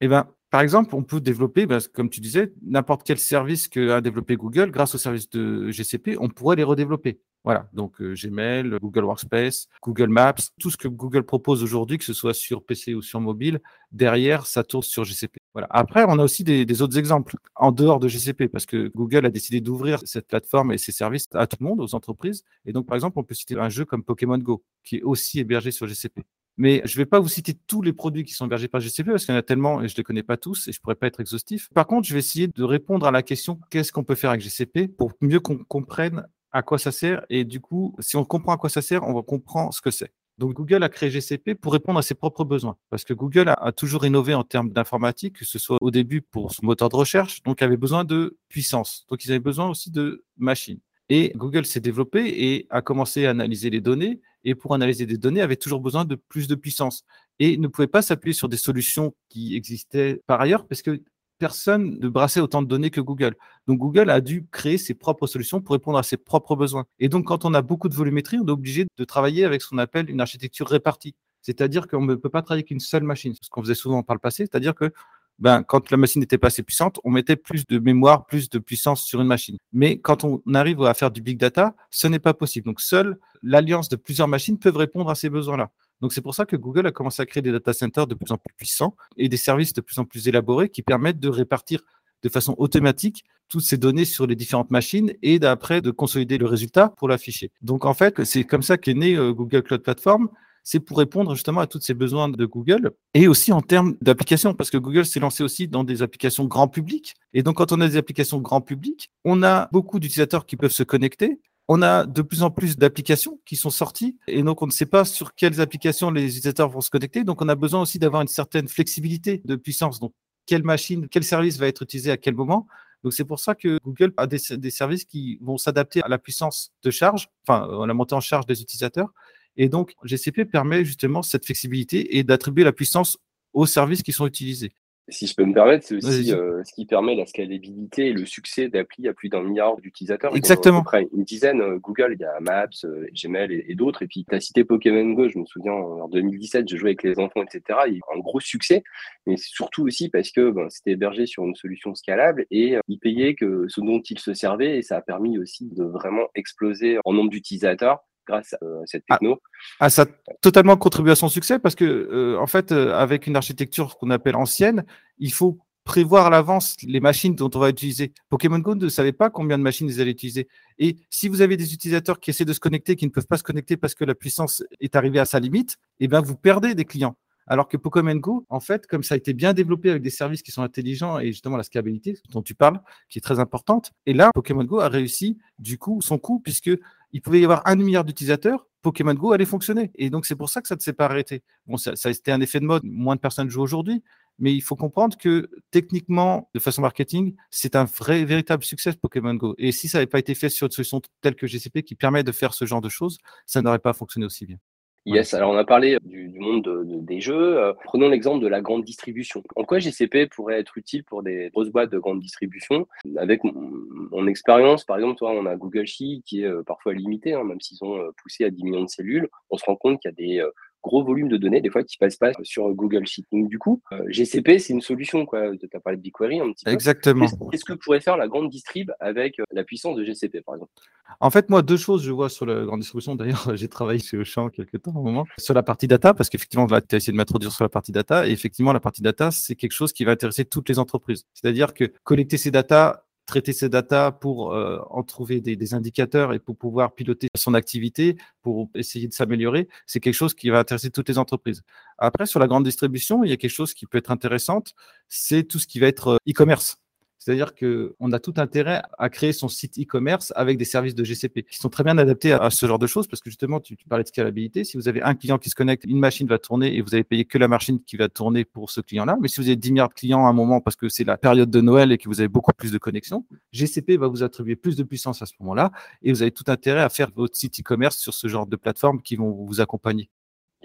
Eh 0.01 0.07
ben, 0.07 0.27
par 0.51 0.61
exemple, 0.61 0.93
on 0.93 1.01
peut 1.01 1.19
développer, 1.19 1.65
ben, 1.65 1.79
comme 1.95 2.11
tu 2.11 2.21
disais, 2.21 2.53
n'importe 2.61 3.01
quel 3.03 3.17
service 3.17 3.67
que 3.67 3.89
a 3.89 4.01
développé 4.01 4.35
Google, 4.35 4.69
grâce 4.69 4.93
au 4.93 4.99
service 4.99 5.31
de 5.31 5.71
GCP, 5.71 6.15
on 6.19 6.29
pourrait 6.29 6.57
les 6.57 6.63
redévelopper. 6.63 7.19
Voilà, 7.45 7.69
donc 7.73 8.01
euh, 8.01 8.13
Gmail, 8.15 8.77
Google 8.81 9.05
Workspace, 9.05 9.67
Google 9.81 10.09
Maps, 10.09 10.35
tout 10.59 10.69
ce 10.69 10.75
que 10.75 10.89
Google 10.89 11.23
propose 11.23 11.63
aujourd'hui, 11.63 11.97
que 11.97 12.03
ce 12.03 12.13
soit 12.13 12.33
sur 12.33 12.63
PC 12.63 12.93
ou 12.93 13.01
sur 13.01 13.21
mobile, 13.21 13.61
derrière, 13.91 14.45
ça 14.45 14.63
tourne 14.63 14.83
sur 14.83 15.05
GCP. 15.05 15.37
Voilà. 15.53 15.67
Après, 15.69 16.03
on 16.07 16.19
a 16.19 16.23
aussi 16.23 16.43
des, 16.43 16.81
autres 16.81 16.97
exemples 16.97 17.35
en 17.55 17.71
dehors 17.71 17.99
de 17.99 18.07
GCP, 18.07 18.49
parce 18.49 18.65
que 18.65 18.91
Google 18.93 19.25
a 19.25 19.29
décidé 19.29 19.61
d'ouvrir 19.61 19.99
cette 20.05 20.27
plateforme 20.27 20.73
et 20.73 20.77
ses 20.77 20.91
services 20.91 21.27
à 21.33 21.47
tout 21.47 21.57
le 21.61 21.65
monde, 21.65 21.79
aux 21.79 21.95
entreprises. 21.95 22.43
Et 22.65 22.73
donc, 22.73 22.85
par 22.85 22.95
exemple, 22.95 23.17
on 23.17 23.23
peut 23.23 23.35
citer 23.35 23.57
un 23.57 23.69
jeu 23.69 23.85
comme 23.85 24.03
Pokémon 24.03 24.37
Go, 24.37 24.63
qui 24.83 24.97
est 24.97 25.01
aussi 25.01 25.39
hébergé 25.39 25.71
sur 25.71 25.87
GCP. 25.87 26.23
Mais 26.57 26.81
je 26.83 26.93
ne 26.95 26.97
vais 26.97 27.05
pas 27.05 27.21
vous 27.21 27.29
citer 27.29 27.53
tous 27.67 27.81
les 27.81 27.93
produits 27.93 28.25
qui 28.25 28.33
sont 28.33 28.45
hébergés 28.45 28.67
par 28.67 28.81
GCP 28.81 29.11
parce 29.11 29.23
qu'il 29.23 29.33
y 29.33 29.37
en 29.37 29.39
a 29.39 29.43
tellement 29.43 29.81
et 29.81 29.87
je 29.87 29.93
ne 29.93 29.97
les 29.97 30.03
connais 30.03 30.23
pas 30.23 30.35
tous 30.35 30.67
et 30.67 30.73
je 30.73 30.77
ne 30.77 30.81
pourrais 30.81 30.95
pas 30.95 31.07
être 31.07 31.21
exhaustif. 31.21 31.69
Par 31.73 31.87
contre, 31.87 32.05
je 32.05 32.11
vais 32.11 32.19
essayer 32.19 32.49
de 32.49 32.63
répondre 32.65 33.07
à 33.07 33.11
la 33.11 33.23
question 33.23 33.61
qu'est-ce 33.69 33.93
qu'on 33.93 34.03
peut 34.03 34.15
faire 34.15 34.31
avec 34.31 34.41
GCP 34.41 34.89
pour 34.89 35.13
mieux 35.21 35.39
qu'on 35.39 35.57
comprenne 35.57 36.27
à 36.51 36.61
quoi 36.61 36.77
ça 36.77 36.91
sert. 36.91 37.25
Et 37.29 37.43
du 37.45 37.59
coup, 37.59 37.95
si 37.99 38.17
on 38.17 38.25
comprend 38.25 38.53
à 38.53 38.57
quoi 38.57 38.69
ça 38.69 38.81
sert, 38.81 39.03
on 39.03 39.13
va 39.13 39.21
comprendre 39.21 39.73
ce 39.73 39.81
que 39.81 39.91
c'est. 39.91 40.11
Donc 40.39 40.53
Google 40.53 40.83
a 40.83 40.89
créé 40.89 41.09
GCP 41.09 41.53
pour 41.55 41.73
répondre 41.73 41.99
à 41.99 42.01
ses 42.01 42.15
propres 42.15 42.45
besoins. 42.45 42.77
Parce 42.89 43.03
que 43.03 43.13
Google 43.13 43.49
a, 43.49 43.71
toujours 43.73 44.05
innové 44.05 44.33
en 44.33 44.45
termes 44.45 44.71
d'informatique, 44.71 45.39
que 45.39 45.45
ce 45.45 45.59
soit 45.59 45.77
au 45.81 45.91
début 45.91 46.21
pour 46.21 46.53
son 46.53 46.65
moteur 46.65 46.87
de 46.87 46.95
recherche, 46.95 47.43
donc 47.43 47.61
avait 47.61 47.77
besoin 47.77 48.05
de 48.05 48.37
puissance. 48.47 49.05
Donc 49.09 49.25
ils 49.25 49.31
avaient 49.31 49.39
besoin 49.39 49.69
aussi 49.69 49.91
de 49.91 50.23
machines. 50.37 50.79
Et 51.09 51.33
Google 51.35 51.65
s'est 51.65 51.81
développé 51.81 52.53
et 52.53 52.67
a 52.69 52.81
commencé 52.81 53.25
à 53.25 53.31
analyser 53.31 53.69
les 53.69 53.81
données. 53.81 54.21
Et 54.45 54.55
pour 54.55 54.73
analyser 54.73 55.05
des 55.05 55.17
données, 55.17 55.41
avait 55.41 55.57
toujours 55.57 55.81
besoin 55.81 56.05
de 56.05 56.15
plus 56.15 56.47
de 56.47 56.55
puissance. 56.55 57.03
Et 57.39 57.57
ne 57.57 57.67
pouvait 57.67 57.87
pas 57.87 58.01
s'appuyer 58.01 58.33
sur 58.33 58.47
des 58.47 58.57
solutions 58.57 59.13
qui 59.27 59.55
existaient 59.55 60.21
par 60.25 60.39
ailleurs, 60.39 60.65
parce 60.67 60.81
que 60.81 61.01
personne 61.39 61.97
ne 61.99 62.09
brassait 62.09 62.41
autant 62.41 62.61
de 62.61 62.67
données 62.67 62.91
que 62.91 63.01
Google. 63.01 63.35
Donc 63.67 63.79
Google 63.79 64.09
a 64.09 64.21
dû 64.21 64.45
créer 64.51 64.77
ses 64.77 64.93
propres 64.93 65.25
solutions 65.25 65.61
pour 65.61 65.73
répondre 65.73 65.97
à 65.97 66.03
ses 66.03 66.17
propres 66.17 66.55
besoins. 66.55 66.85
Et 66.99 67.09
donc 67.09 67.25
quand 67.25 67.45
on 67.45 67.53
a 67.53 67.61
beaucoup 67.61 67.89
de 67.89 67.95
volumétrie, 67.95 68.37
on 68.39 68.45
est 68.45 68.51
obligé 68.51 68.85
de 68.97 69.03
travailler 69.05 69.45
avec 69.45 69.61
ce 69.61 69.69
qu'on 69.69 69.77
appelle 69.77 70.09
une 70.09 70.21
architecture 70.21 70.67
répartie. 70.67 71.15
C'est-à-dire 71.41 71.87
qu'on 71.87 72.05
ne 72.05 72.15
peut 72.15 72.29
pas 72.29 72.41
travailler 72.41 72.65
qu'une 72.65 72.81
seule 72.81 73.03
machine, 73.03 73.33
ce 73.41 73.49
qu'on 73.49 73.61
faisait 73.61 73.73
souvent 73.73 74.03
par 74.03 74.15
le 74.15 74.19
passé. 74.19 74.43
C'est-à-dire 74.43 74.75
que 74.75 74.91
ben, 75.39 75.63
quand 75.63 75.89
la 75.89 75.95
machine 75.95 76.19
n'était 76.19 76.37
pas 76.37 76.47
assez 76.47 76.63
puissante, 76.63 76.99
on 77.05 77.11
mettait 77.11 77.37
plus 77.37 77.65
de 77.65 77.79
mémoire, 77.79 78.25
plus 78.25 78.49
de 78.49 78.59
puissance 78.59 79.03
sur 79.03 79.21
une 79.21 79.27
machine. 79.27 79.57
Mais 79.71 79.97
quand 79.97 80.25
on 80.25 80.41
arrive 80.53 80.81
à 80.83 80.93
faire 80.93 81.11
du 81.11 81.21
big 81.21 81.37
data, 81.37 81.75
ce 81.91 82.07
n'est 82.07 82.19
pas 82.19 82.33
possible. 82.33 82.65
Donc 82.65 82.81
seule 82.81 83.17
l'alliance 83.41 83.87
de 83.87 83.95
plusieurs 83.95 84.27
machines 84.27 84.59
peuvent 84.59 84.75
répondre 84.75 85.09
à 85.09 85.15
ces 85.15 85.29
besoins-là. 85.29 85.71
Donc 86.01 86.13
c'est 86.13 86.21
pour 86.21 86.35
ça 86.35 86.45
que 86.45 86.55
Google 86.55 86.87
a 86.87 86.91
commencé 86.91 87.21
à 87.21 87.25
créer 87.25 87.41
des 87.41 87.51
data 87.51 87.73
centers 87.73 88.07
de 88.07 88.15
plus 88.15 88.31
en 88.31 88.37
plus 88.37 88.53
puissants 88.55 88.95
et 89.17 89.29
des 89.29 89.37
services 89.37 89.73
de 89.73 89.81
plus 89.81 89.99
en 89.99 90.05
plus 90.05 90.27
élaborés 90.27 90.69
qui 90.69 90.81
permettent 90.81 91.19
de 91.19 91.29
répartir 91.29 91.81
de 92.23 92.29
façon 92.29 92.55
automatique 92.57 93.23
toutes 93.47 93.63
ces 93.63 93.77
données 93.77 94.05
sur 94.05 94.27
les 94.27 94.35
différentes 94.35 94.71
machines 94.71 95.13
et 95.21 95.39
d'après 95.39 95.81
de 95.81 95.91
consolider 95.91 96.37
le 96.37 96.45
résultat 96.45 96.89
pour 96.97 97.07
l'afficher. 97.07 97.51
Donc 97.61 97.85
en 97.85 97.93
fait, 97.93 98.23
c'est 98.23 98.43
comme 98.43 98.61
ça 98.61 98.77
qu'est 98.77 98.93
né 98.93 99.15
euh, 99.15 99.33
Google 99.33 99.63
Cloud 99.63 99.81
Platform. 99.81 100.29
C'est 100.63 100.79
pour 100.79 100.97
répondre 100.99 101.33
justement 101.33 101.61
à 101.61 101.67
tous 101.67 101.79
ces 101.79 101.95
besoins 101.95 102.29
de 102.29 102.45
Google 102.45 102.91
et 103.15 103.27
aussi 103.27 103.51
en 103.51 103.61
termes 103.61 103.95
d'applications, 104.01 104.53
parce 104.53 104.69
que 104.69 104.77
Google 104.77 105.05
s'est 105.05 105.19
lancé 105.19 105.41
aussi 105.43 105.67
dans 105.67 105.83
des 105.83 106.03
applications 106.03 106.45
grand 106.45 106.67
public. 106.67 107.15
Et 107.33 107.41
donc, 107.41 107.55
quand 107.55 107.71
on 107.71 107.81
a 107.81 107.87
des 107.87 107.97
applications 107.97 108.39
grand 108.39 108.61
public, 108.61 109.09
on 109.23 109.41
a 109.41 109.67
beaucoup 109.71 109.99
d'utilisateurs 109.99 110.45
qui 110.45 110.57
peuvent 110.57 110.71
se 110.71 110.83
connecter, 110.83 111.39
on 111.71 111.83
a 111.83 112.07
de 112.07 112.23
plus 112.23 112.41
en 112.41 112.49
plus 112.49 112.77
d'applications 112.77 113.39
qui 113.45 113.55
sont 113.55 113.69
sorties 113.69 114.17
et 114.27 114.41
donc 114.41 114.63
on 114.63 114.65
ne 114.65 114.71
sait 114.71 114.87
pas 114.87 115.05
sur 115.05 115.35
quelles 115.35 115.61
applications 115.61 116.09
les 116.09 116.23
utilisateurs 116.25 116.67
vont 116.67 116.81
se 116.81 116.89
connecter. 116.89 117.23
Donc 117.23 117.43
on 117.43 117.47
a 117.47 117.53
besoin 117.53 117.83
aussi 117.83 117.99
d'avoir 117.99 118.23
une 118.23 118.27
certaine 118.27 118.67
flexibilité 118.67 119.43
de 119.45 119.55
puissance. 119.55 119.99
Donc 119.99 120.11
quelle 120.47 120.63
machine, 120.63 121.07
quel 121.07 121.23
service 121.23 121.59
va 121.59 121.67
être 121.67 121.83
utilisé 121.83 122.09
à 122.09 122.17
quel 122.17 122.33
moment. 122.33 122.65
Donc 123.03 123.13
c'est 123.13 123.23
pour 123.23 123.39
ça 123.39 123.53
que 123.53 123.77
Google 123.85 124.13
a 124.17 124.25
des, 124.25 124.39
services 124.71 125.05
qui 125.05 125.37
vont 125.41 125.59
s'adapter 125.59 126.01
à 126.01 126.07
la 126.07 126.17
puissance 126.17 126.71
de 126.81 126.89
charge, 126.89 127.29
enfin 127.47 127.69
à 127.83 127.85
la 127.85 127.93
montée 127.93 128.15
en 128.15 128.19
charge 128.19 128.47
des 128.47 128.63
utilisateurs. 128.63 129.13
Et 129.55 129.69
donc 129.69 129.93
GCP 130.03 130.45
permet 130.45 130.83
justement 130.83 131.21
cette 131.21 131.45
flexibilité 131.45 132.17
et 132.17 132.23
d'attribuer 132.23 132.63
la 132.63 132.73
puissance 132.73 133.19
aux 133.53 133.67
services 133.67 134.01
qui 134.01 134.11
sont 134.11 134.25
utilisés. 134.25 134.73
Si 135.11 135.27
je 135.27 135.35
peux 135.35 135.45
me 135.45 135.53
permettre, 135.53 135.85
c'est 135.85 135.95
aussi 135.95 136.31
euh, 136.33 136.63
ce 136.63 136.73
qui 136.73 136.85
permet 136.85 137.15
la 137.15 137.25
scalabilité 137.25 138.07
et 138.07 138.13
le 138.13 138.25
succès 138.25 138.69
d'appli 138.69 139.07
à 139.07 139.13
plus 139.13 139.29
d'un 139.29 139.41
milliard 139.41 139.77
d'utilisateurs. 139.77 140.35
Exactement. 140.35 140.79
Après 140.79 141.07
une 141.13 141.23
dizaine, 141.23 141.61
euh, 141.61 141.77
Google, 141.77 142.15
il 142.17 142.21
y 142.21 142.25
a 142.25 142.39
Maps, 142.39 142.67
euh, 142.85 143.05
Gmail 143.13 143.65
et, 143.67 143.75
d'autres. 143.75 144.03
Et 144.03 144.07
puis, 144.07 144.25
tu 144.27 144.35
as 144.35 144.39
cité 144.39 144.63
Pokémon 144.63 145.13
Go, 145.13 145.27
je 145.27 145.39
me 145.39 145.45
souviens, 145.45 145.73
en 145.73 146.07
2017, 146.07 146.69
je 146.69 146.75
jouais 146.77 146.89
avec 146.89 147.03
les 147.03 147.19
enfants, 147.19 147.43
etc. 147.43 147.79
Il 147.87 147.93
y 147.93 147.95
a 147.95 147.97
eu 147.97 148.01
un 148.15 148.19
gros 148.19 148.39
succès, 148.39 148.83
mais 149.25 149.35
surtout 149.37 149.83
aussi 149.83 150.09
parce 150.09 150.31
que 150.31 150.51
ben, 150.51 150.69
c'était 150.69 150.91
hébergé 150.91 151.25
sur 151.25 151.43
une 151.45 151.55
solution 151.55 151.95
scalable 151.95 152.45
et 152.51 152.77
ils 152.87 152.99
payaient 152.99 153.35
que 153.35 153.65
ce 153.67 153.81
dont 153.81 154.01
ils 154.01 154.19
se 154.19 154.33
servaient 154.33 154.77
et 154.77 154.81
ça 154.81 154.97
a 154.97 155.01
permis 155.01 155.37
aussi 155.37 155.69
de 155.71 155.83
vraiment 155.83 156.27
exploser 156.35 156.97
en 157.05 157.13
nombre 157.13 157.29
d'utilisateurs 157.29 157.99
grâce 158.29 158.53
à 158.53 158.57
euh, 158.63 158.81
cette 158.85 159.03
ah. 159.09 159.15
techno. 159.15 159.39
Ah, 159.79 159.89
ça 159.89 160.03
a 160.03 160.05
totalement 160.41 160.77
contribué 160.77 161.11
à 161.11 161.15
son 161.15 161.29
succès 161.29 161.59
parce 161.59 161.75
que, 161.75 161.85
euh, 161.85 162.39
en 162.39 162.47
fait, 162.47 162.71
euh, 162.71 162.93
avec 162.95 163.27
une 163.27 163.35
architecture 163.35 163.97
qu'on 163.97 164.11
appelle 164.11 164.35
ancienne, 164.35 164.85
il 165.17 165.33
faut 165.33 165.59
prévoir 165.83 166.27
à 166.27 166.29
l'avance 166.29 166.77
les 166.83 166.99
machines 166.99 167.35
dont 167.35 167.49
on 167.55 167.59
va 167.59 167.69
utiliser. 167.69 168.13
Pokémon 168.29 168.59
Go 168.59 168.75
ne 168.75 168.89
savait 168.89 169.11
pas 169.11 169.31
combien 169.31 169.57
de 169.57 169.63
machines 169.63 169.87
ils 169.87 169.99
allaient 169.99 170.11
utiliser. 170.11 170.47
Et 170.77 170.97
si 171.09 171.27
vous 171.27 171.41
avez 171.41 171.57
des 171.57 171.73
utilisateurs 171.73 172.19
qui 172.19 172.29
essaient 172.29 172.45
de 172.45 172.53
se 172.53 172.59
connecter, 172.59 172.95
qui 172.95 173.05
ne 173.05 173.11
peuvent 173.11 173.25
pas 173.25 173.37
se 173.37 173.43
connecter 173.43 173.75
parce 173.75 173.95
que 173.95 174.05
la 174.05 174.13
puissance 174.13 174.63
est 174.79 174.95
arrivée 174.95 175.19
à 175.19 175.25
sa 175.25 175.39
limite, 175.39 175.77
eh 175.99 176.07
bien, 176.07 176.21
vous 176.21 176.35
perdez 176.35 176.75
des 176.75 176.85
clients. 176.85 177.15
Alors 177.49 177.67
que 177.67 177.77
Pokémon 177.77 178.15
Go, 178.15 178.45
en 178.49 178.59
fait, 178.59 178.85
comme 178.85 179.01
ça 179.01 179.15
a 179.15 179.17
été 179.17 179.33
bien 179.33 179.53
développé 179.53 179.89
avec 179.89 180.03
des 180.03 180.11
services 180.11 180.43
qui 180.43 180.51
sont 180.51 180.61
intelligents 180.61 181.17
et 181.17 181.27
justement 181.27 181.57
la 181.57 181.63
scalabilité 181.63 182.15
dont 182.29 182.43
tu 182.43 182.53
parles, 182.53 182.79
qui 183.09 183.17
est 183.17 183.23
très 183.23 183.39
importante, 183.39 183.91
et 184.05 184.13
là, 184.13 184.29
Pokémon 184.35 184.63
Go 184.63 184.79
a 184.79 184.87
réussi 184.87 185.39
du 185.57 185.79
coup 185.79 185.99
son 186.01 186.19
coup 186.19 186.39
puisque 186.39 186.69
il 187.11 187.21
pouvait 187.21 187.39
y 187.39 187.43
avoir 187.43 187.61
un 187.65 187.75
milliard 187.75 188.03
d'utilisateurs, 188.03 188.67
Pokémon 188.81 189.13
Go 189.13 189.31
allait 189.31 189.45
fonctionner. 189.45 189.91
Et 189.95 190.09
donc 190.09 190.25
c'est 190.25 190.35
pour 190.35 190.49
ça 190.49 190.61
que 190.61 190.67
ça 190.67 190.75
ne 190.75 190.79
s'est 190.79 190.93
pas 190.93 191.05
arrêté. 191.05 191.43
Bon, 191.67 191.77
ça, 191.77 191.93
a 192.03 192.09
été 192.09 192.31
un 192.31 192.41
effet 192.41 192.59
de 192.59 192.65
mode, 192.65 192.83
moins 192.83 193.15
de 193.15 193.21
personnes 193.21 193.49
jouent 193.49 193.61
aujourd'hui, 193.61 194.03
mais 194.37 194.53
il 194.53 194.61
faut 194.61 194.75
comprendre 194.75 195.17
que 195.17 195.49
techniquement, 195.71 196.49
de 196.53 196.59
façon 196.59 196.81
marketing, 196.81 197.35
c'est 197.51 197.75
un 197.75 197.85
vrai, 197.85 198.23
véritable 198.25 198.63
succès 198.63 198.93
Pokémon 198.93 199.35
Go. 199.35 199.55
Et 199.57 199.71
si 199.71 199.87
ça 199.87 199.97
n'avait 199.97 200.07
pas 200.07 200.19
été 200.19 200.35
fait 200.35 200.49
sur 200.49 200.65
une 200.65 200.71
solution 200.71 201.01
telle 201.21 201.35
que 201.35 201.47
GCP 201.47 201.83
qui 201.83 201.95
permet 201.95 202.23
de 202.23 202.31
faire 202.31 202.53
ce 202.53 202.65
genre 202.65 202.81
de 202.81 202.89
choses, 202.89 203.17
ça 203.45 203.61
n'aurait 203.61 203.79
pas 203.79 203.93
fonctionné 203.93 204.25
aussi 204.25 204.45
bien. 204.45 204.57
Yes, 205.05 205.33
alors 205.33 205.51
on 205.51 205.57
a 205.57 205.63
parlé 205.63 205.97
du, 206.03 206.29
monde 206.39 206.85
des 207.03 207.21
jeux. 207.21 207.57
Euh, 207.57 207.73
prenons 207.85 208.09
l'exemple 208.09 208.43
de 208.43 208.47
la 208.47 208.61
grande 208.61 208.83
distribution. 208.83 209.43
En 209.55 209.63
quoi 209.63 209.79
GCP 209.79 210.27
pourrait 210.27 210.59
être 210.59 210.77
utile 210.77 211.03
pour 211.03 211.23
des 211.23 211.49
grosses 211.51 211.69
boîtes 211.69 211.91
de 211.91 211.99
grande 211.99 212.19
distribution? 212.19 212.87
Avec 213.17 213.41
mon, 213.43 214.27
expérience, 214.27 214.83
par 214.83 214.97
exemple, 214.97 215.17
toi, 215.17 215.31
on 215.31 215.45
a 215.45 215.55
Google 215.55 215.87
Sheet 215.87 216.21
qui 216.25 216.41
est 216.43 216.47
euh, 216.47 216.63
parfois 216.63 216.93
limité, 216.93 217.33
hein, 217.33 217.43
même 217.43 217.61
s'ils 217.61 217.83
ont 217.83 217.97
euh, 217.97 218.11
poussé 218.21 218.43
à 218.43 218.49
10 218.49 218.63
millions 218.63 218.83
de 218.83 218.89
cellules. 218.89 219.29
On 219.49 219.57
se 219.57 219.65
rend 219.65 219.75
compte 219.75 220.01
qu'il 220.01 220.11
y 220.11 220.13
a 220.13 220.15
des 220.15 220.49
gros 220.81 221.03
volumes 221.03 221.29
de 221.29 221.37
données, 221.37 221.61
des 221.61 221.69
fois, 221.69 221.83
qui 221.83 221.97
passent 221.97 222.15
pas 222.15 222.31
sur 222.43 222.69
Google 222.73 223.05
Sheet. 223.05 223.25
Donc, 223.31 223.49
du 223.49 223.59
coup, 223.59 223.81
euh, 223.91 224.03
GCP, 224.07 224.59
c'est 224.59 224.73
une 224.73 224.81
solution. 224.81 225.25
Quoi. 225.25 225.55
Tu 225.57 225.67
as 225.73 225.79
parlé 225.79 225.97
de 225.97 226.01
BigQuery 226.01 226.39
un 226.39 226.51
petit 226.51 226.65
peu. 226.65 226.71
Exactement. 226.71 227.27
Qu'est-ce 227.51 227.65
que 227.65 227.73
pourrait 227.73 228.01
faire 228.01 228.17
la 228.17 228.27
grande 228.27 228.49
distrib 228.49 228.91
avec 228.99 229.39
euh, 229.39 229.43
la 229.51 229.63
puissance 229.63 229.95
de 229.97 230.03
GCP, 230.03 230.41
par 230.41 230.55
exemple? 230.55 230.71
En 231.19 231.29
fait, 231.29 231.49
moi, 231.49 231.61
deux 231.61 231.77
choses, 231.77 232.03
je 232.03 232.11
vois 232.11 232.29
sur 232.29 232.45
la 232.45 232.65
grande 232.65 232.79
distribution. 232.79 233.15
D'ailleurs, 233.15 233.51
j'ai 233.55 233.67
travaillé 233.67 233.99
chez 233.99 234.17
Auchan 234.17 234.49
quelques 234.49 234.81
temps, 234.81 234.91
un 234.95 235.01
moment, 235.01 235.25
sur 235.37 235.53
la 235.53 235.63
partie 235.63 235.87
data, 235.87 236.13
parce 236.13 236.29
qu'effectivement, 236.29 236.67
tu 236.67 236.73
as 236.73 236.97
essayé 236.97 237.11
de 237.11 237.17
m'introduire 237.17 237.51
sur 237.51 237.63
la 237.63 237.69
partie 237.69 237.91
data. 237.91 238.27
Et 238.27 238.31
effectivement, 238.31 238.73
la 238.73 238.79
partie 238.79 239.01
data, 239.01 239.31
c'est 239.31 239.55
quelque 239.55 239.73
chose 239.73 239.93
qui 239.93 240.05
va 240.05 240.11
intéresser 240.11 240.45
toutes 240.45 240.69
les 240.69 240.79
entreprises. 240.79 241.25
C'est-à-dire 241.33 241.73
que 241.73 241.85
collecter 242.03 242.37
ces 242.37 242.51
data 242.51 243.05
traiter 243.29 243.53
ces 243.53 243.69
datas 243.69 244.11
pour 244.11 244.53
euh, 244.53 244.79
en 244.89 245.03
trouver 245.03 245.39
des, 245.39 245.73
indicateurs 245.73 246.33
et 246.33 246.39
pour 246.39 246.57
pouvoir 246.57 246.93
piloter 246.95 247.27
son 247.35 247.53
activité, 247.53 248.17
pour 248.41 248.69
essayer 248.73 249.07
de 249.07 249.13
s'améliorer, 249.13 249.67
c'est 249.85 249.99
quelque 249.99 250.15
chose 250.15 250.33
qui 250.33 250.49
va 250.49 250.59
intéresser 250.59 250.89
toutes 250.89 251.07
les 251.09 251.17
entreprises. 251.17 251.61
Après, 251.97 252.25
sur 252.25 252.39
la 252.39 252.47
grande 252.47 252.65
distribution, 252.65 253.23
il 253.23 253.29
y 253.29 253.33
a 253.33 253.37
quelque 253.37 253.51
chose 253.51 253.73
qui 253.73 253.85
peut 253.85 253.99
être 253.99 254.11
intéressant, 254.11 254.63
c'est 255.07 255.43
tout 255.43 255.59
ce 255.59 255.67
qui 255.67 255.79
va 255.79 255.87
être 255.87 256.07
euh, 256.09 256.17
e-commerce. 256.27 256.77
C'est-à-dire 257.19 257.53
qu'on 257.53 258.11
a 258.11 258.19
tout 258.19 258.33
intérêt 258.37 258.81
à 258.97 259.09
créer 259.09 259.33
son 259.33 259.49
site 259.49 259.77
e-commerce 259.77 260.31
avec 260.35 260.57
des 260.57 260.65
services 260.65 260.95
de 260.95 261.03
GCP 261.03 261.43
qui 261.43 261.57
sont 261.57 261.69
très 261.69 261.83
bien 261.83 261.97
adaptés 261.97 262.31
à, 262.31 262.49
ce 262.49 262.65
genre 262.65 262.79
de 262.79 262.87
choses 262.87 263.07
parce 263.07 263.21
que 263.21 263.29
justement, 263.29 263.59
tu, 263.59 263.75
parlais 263.87 264.03
de 264.03 264.07
scalabilité. 264.07 264.63
Si 264.63 264.77
vous 264.77 264.87
avez 264.87 265.01
un 265.01 265.15
client 265.15 265.37
qui 265.37 265.49
se 265.49 265.55
connecte, 265.55 265.83
une 265.83 265.99
machine 265.99 266.27
va 266.27 266.39
tourner 266.39 266.75
et 266.75 266.81
vous 266.81 266.93
avez 266.95 267.03
payé 267.03 267.25
que 267.25 267.37
la 267.37 267.49
machine 267.49 267.83
qui 267.83 267.97
va 267.97 268.07
tourner 268.07 268.45
pour 268.45 268.71
ce 268.71 268.79
client-là. 268.79 269.17
Mais 269.21 269.27
si 269.27 269.41
vous 269.41 269.47
avez 269.47 269.57
10 269.57 269.71
milliards 269.71 269.89
de 269.89 269.93
clients 269.93 270.25
à 270.25 270.29
un 270.29 270.33
moment 270.33 270.61
parce 270.61 270.77
que 270.77 270.87
c'est 270.87 271.03
la 271.03 271.17
période 271.17 271.51
de 271.51 271.61
Noël 271.61 271.91
et 271.91 271.97
que 271.97 272.07
vous 272.07 272.21
avez 272.21 272.29
beaucoup 272.29 272.53
plus 272.53 272.71
de 272.71 272.77
connexions, 272.77 273.25
GCP 273.51 273.97
va 273.97 274.07
vous 274.07 274.23
attribuer 274.23 274.55
plus 274.55 274.77
de 274.77 274.83
puissance 274.83 275.21
à 275.21 275.25
ce 275.25 275.33
moment-là 275.41 275.71
et 276.01 276.13
vous 276.13 276.21
avez 276.21 276.31
tout 276.31 276.45
intérêt 276.47 276.81
à 276.81 276.89
faire 276.89 277.11
votre 277.13 277.35
site 277.35 277.59
e-commerce 277.59 277.97
sur 277.97 278.13
ce 278.13 278.27
genre 278.27 278.47
de 278.47 278.55
plateformes 278.55 279.01
qui 279.01 279.17
vont 279.17 279.31
vous 279.31 279.59
accompagner. 279.59 280.09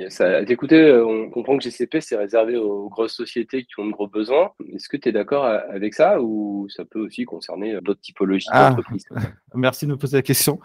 Ça, 0.09 0.43
d'écouter, 0.43 0.81
euh, 0.81 1.07
on 1.07 1.31
comprend 1.31 1.57
que 1.57 1.63
GCP, 1.63 2.01
c'est 2.01 2.17
réservé 2.17 2.57
aux 2.57 2.89
grosses 2.89 3.15
sociétés 3.15 3.63
qui 3.63 3.79
ont 3.79 3.87
de 3.87 3.93
gros 3.93 4.09
besoins. 4.09 4.51
Est-ce 4.73 4.89
que 4.89 4.97
tu 4.97 5.09
es 5.09 5.13
d'accord 5.13 5.45
avec 5.45 5.95
ça 5.95 6.21
ou 6.21 6.67
ça 6.69 6.85
peut 6.85 6.99
aussi 6.99 7.25
concerner 7.25 7.79
d'autres 7.81 8.01
typologies 8.01 8.49
ah, 8.51 8.71
d'entreprises? 8.71 9.05
Merci 9.55 9.87
de 9.87 9.93
me 9.93 9.97
poser 9.97 10.17
la 10.17 10.23
question. 10.23 10.59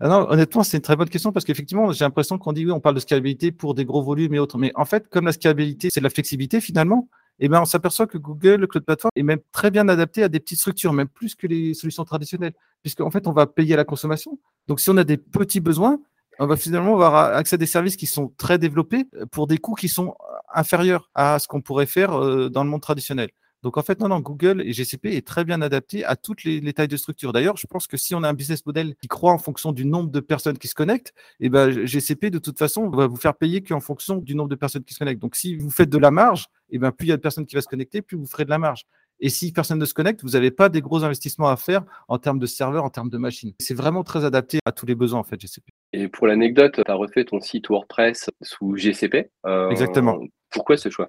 Ah 0.00 0.08
non, 0.08 0.26
honnêtement, 0.28 0.62
c'est 0.62 0.76
une 0.76 0.82
très 0.82 0.96
bonne 0.96 1.08
question 1.08 1.32
parce 1.32 1.46
qu'effectivement, 1.46 1.92
j'ai 1.92 2.04
l'impression 2.04 2.36
qu'on 2.36 2.52
dit 2.52 2.66
oui, 2.66 2.72
on 2.72 2.80
parle 2.80 2.96
de 2.96 3.00
scalabilité 3.00 3.52
pour 3.52 3.74
des 3.74 3.86
gros 3.86 4.02
volumes 4.02 4.34
et 4.34 4.38
autres. 4.38 4.58
Mais 4.58 4.70
en 4.74 4.84
fait, 4.84 5.08
comme 5.08 5.24
la 5.24 5.32
scalabilité, 5.32 5.88
c'est 5.90 6.00
de 6.00 6.04
la 6.04 6.10
flexibilité 6.10 6.60
finalement, 6.60 7.08
eh 7.40 7.48
ben, 7.48 7.62
on 7.62 7.64
s'aperçoit 7.64 8.06
que 8.06 8.18
Google, 8.18 8.56
le 8.56 8.66
Cloud 8.66 8.84
Platform, 8.84 9.10
est 9.16 9.22
même 9.22 9.40
très 9.50 9.70
bien 9.70 9.88
adapté 9.88 10.22
à 10.22 10.28
des 10.28 10.40
petites 10.40 10.58
structures, 10.58 10.92
même 10.92 11.08
plus 11.08 11.34
que 11.34 11.46
les 11.46 11.74
solutions 11.74 12.04
traditionnelles, 12.04 12.54
puisqu'en 12.82 13.10
fait, 13.10 13.26
on 13.26 13.32
va 13.32 13.46
payer 13.46 13.74
à 13.74 13.76
la 13.76 13.84
consommation. 13.84 14.38
Donc, 14.68 14.80
si 14.80 14.90
on 14.90 14.96
a 14.96 15.04
des 15.04 15.16
petits 15.16 15.60
besoins, 15.60 15.98
on 16.38 16.46
va 16.46 16.56
finalement 16.56 16.94
avoir 16.94 17.14
accès 17.14 17.54
à 17.54 17.58
des 17.58 17.66
services 17.66 17.96
qui 17.96 18.06
sont 18.06 18.32
très 18.36 18.58
développés 18.58 19.04
pour 19.30 19.46
des 19.46 19.58
coûts 19.58 19.74
qui 19.74 19.88
sont 19.88 20.14
inférieurs 20.52 21.10
à 21.14 21.38
ce 21.38 21.48
qu'on 21.48 21.60
pourrait 21.60 21.86
faire 21.86 22.50
dans 22.50 22.64
le 22.64 22.70
monde 22.70 22.82
traditionnel. 22.82 23.30
Donc 23.64 23.78
en 23.78 23.82
fait, 23.82 23.98
non, 23.98 24.08
non, 24.08 24.20
Google 24.20 24.60
et 24.60 24.74
GCP 24.74 25.16
est 25.16 25.26
très 25.26 25.42
bien 25.42 25.62
adapté 25.62 26.04
à 26.04 26.16
toutes 26.16 26.44
les, 26.44 26.60
tailles 26.74 26.86
de 26.86 26.98
structure. 26.98 27.32
D'ailleurs, 27.32 27.56
je 27.56 27.66
pense 27.66 27.86
que 27.86 27.96
si 27.96 28.14
on 28.14 28.22
a 28.22 28.28
un 28.28 28.34
business 28.34 28.66
model 28.66 28.94
qui 28.96 29.08
croît 29.08 29.32
en 29.32 29.38
fonction 29.38 29.72
du 29.72 29.86
nombre 29.86 30.10
de 30.10 30.20
personnes 30.20 30.58
qui 30.58 30.68
se 30.68 30.74
connectent, 30.74 31.14
eh 31.40 31.48
ben, 31.48 31.70
GCP, 31.70 32.28
de 32.28 32.38
toute 32.38 32.58
façon, 32.58 32.90
va 32.90 33.06
vous 33.06 33.16
faire 33.16 33.34
payer 33.34 33.62
qu'en 33.62 33.80
fonction 33.80 34.18
du 34.18 34.34
nombre 34.34 34.50
de 34.50 34.54
personnes 34.54 34.84
qui 34.84 34.92
se 34.92 34.98
connectent. 34.98 35.22
Donc 35.22 35.34
si 35.34 35.56
vous 35.56 35.70
faites 35.70 35.88
de 35.88 35.96
la 35.96 36.10
marge, 36.10 36.48
eh 36.68 36.78
ben, 36.78 36.92
plus 36.92 37.06
il 37.06 37.08
y 37.08 37.12
a 37.12 37.16
de 37.16 37.22
personnes 37.22 37.46
qui 37.46 37.54
vont 37.54 37.62
se 37.62 37.66
connecter, 37.66 38.02
plus 38.02 38.18
vous 38.18 38.26
ferez 38.26 38.44
de 38.44 38.50
la 38.50 38.58
marge. 38.58 38.84
Et 39.18 39.30
si 39.30 39.50
personne 39.50 39.78
ne 39.78 39.86
se 39.86 39.94
connecte, 39.94 40.22
vous 40.22 40.30
n'avez 40.30 40.50
pas 40.50 40.68
des 40.68 40.82
gros 40.82 41.02
investissements 41.02 41.48
à 41.48 41.56
faire 41.56 41.84
en 42.08 42.18
termes 42.18 42.38
de 42.38 42.46
serveurs, 42.46 42.84
en 42.84 42.90
termes 42.90 43.08
de 43.08 43.16
machines. 43.16 43.54
C'est 43.60 43.72
vraiment 43.72 44.04
très 44.04 44.26
adapté 44.26 44.58
à 44.66 44.72
tous 44.72 44.84
les 44.84 44.94
besoins, 44.94 45.20
en 45.20 45.24
fait, 45.24 45.40
GCP. 45.40 45.70
Et 45.94 46.08
pour 46.08 46.26
l'anecdote, 46.26 46.80
tu 46.84 46.90
as 46.90 46.94
refait 46.94 47.24
ton 47.24 47.40
site 47.40 47.68
WordPress 47.68 48.28
sous 48.42 48.74
GCP. 48.74 49.30
Euh, 49.46 49.70
Exactement. 49.70 50.18
Pourquoi 50.50 50.76
ce 50.76 50.88
choix? 50.88 51.08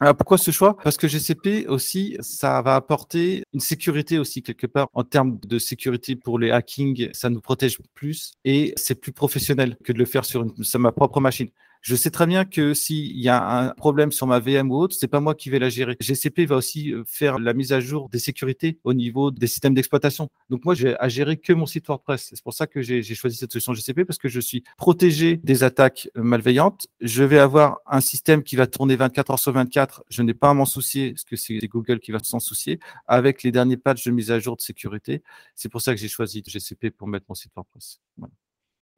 Alors 0.00 0.14
pourquoi 0.14 0.36
ce 0.36 0.50
choix? 0.50 0.76
Parce 0.76 0.98
que 0.98 1.08
GCP 1.08 1.66
aussi, 1.66 2.14
ça 2.20 2.60
va 2.60 2.74
apporter 2.74 3.42
une 3.54 3.60
sécurité 3.60 4.18
aussi 4.18 4.42
quelque 4.42 4.66
part 4.66 4.88
en 4.92 5.02
termes 5.02 5.38
de 5.40 5.58
sécurité 5.58 6.14
pour 6.14 6.38
les 6.38 6.50
hacking, 6.50 7.08
ça 7.14 7.30
nous 7.30 7.40
protège 7.40 7.78
plus 7.94 8.34
et 8.44 8.74
c'est 8.76 9.00
plus 9.00 9.12
professionnel 9.12 9.78
que 9.82 9.94
de 9.94 9.98
le 9.98 10.04
faire 10.04 10.26
sur, 10.26 10.42
une, 10.42 10.62
sur 10.62 10.78
ma 10.78 10.92
propre 10.92 11.20
machine. 11.20 11.48
Je 11.88 11.96
sais 11.96 12.10
très 12.10 12.26
bien 12.26 12.44
que 12.44 12.74
s'il 12.74 13.18
y 13.18 13.30
a 13.30 13.60
un 13.60 13.70
problème 13.70 14.12
sur 14.12 14.26
ma 14.26 14.40
VM 14.40 14.70
ou 14.70 14.74
autre, 14.74 14.94
c'est 14.94 15.08
pas 15.08 15.20
moi 15.20 15.34
qui 15.34 15.48
vais 15.48 15.58
la 15.58 15.70
gérer. 15.70 15.96
GCP 16.00 16.44
va 16.44 16.56
aussi 16.56 16.92
euh, 16.92 17.02
faire 17.06 17.38
la 17.38 17.54
mise 17.54 17.72
à 17.72 17.80
jour 17.80 18.10
des 18.10 18.18
sécurités 18.18 18.78
au 18.84 18.92
niveau 18.92 19.30
des 19.30 19.46
systèmes 19.46 19.72
d'exploitation. 19.72 20.28
Donc 20.50 20.66
moi, 20.66 20.74
j'ai 20.74 20.98
à 20.98 21.08
gérer 21.08 21.38
que 21.38 21.54
mon 21.54 21.64
site 21.64 21.86
WordPress. 21.86 22.32
C'est 22.34 22.42
pour 22.42 22.52
ça 22.52 22.66
que 22.66 22.82
j'ai 22.82 23.02
choisi 23.02 23.38
cette 23.38 23.52
solution 23.52 23.72
GCP 23.72 24.04
parce 24.04 24.18
que 24.18 24.28
je 24.28 24.38
suis 24.38 24.64
protégé 24.76 25.38
des 25.38 25.64
attaques 25.64 26.10
malveillantes. 26.14 26.88
Je 27.00 27.24
vais 27.24 27.38
avoir 27.38 27.78
un 27.86 28.02
système 28.02 28.42
qui 28.42 28.54
va 28.56 28.66
tourner 28.66 28.96
24 28.96 29.30
heures 29.30 29.38
sur 29.38 29.52
24. 29.52 30.04
Je 30.10 30.20
n'ai 30.20 30.34
pas 30.34 30.50
à 30.50 30.52
m'en 30.52 30.66
soucier 30.66 31.12
parce 31.12 31.24
que 31.24 31.36
c'est 31.36 31.56
Google 31.68 32.00
qui 32.00 32.12
va 32.12 32.18
s'en 32.22 32.38
soucier 32.38 32.80
avec 33.06 33.42
les 33.42 33.50
derniers 33.50 33.78
patchs 33.78 34.04
de 34.04 34.10
mise 34.10 34.30
à 34.30 34.38
jour 34.40 34.58
de 34.58 34.60
sécurité. 34.60 35.22
C'est 35.54 35.70
pour 35.70 35.80
ça 35.80 35.94
que 35.94 36.00
j'ai 36.02 36.08
choisi 36.08 36.42
GCP 36.46 36.90
pour 36.90 37.08
mettre 37.08 37.24
mon 37.30 37.34
site 37.34 37.52
WordPress. 37.56 37.98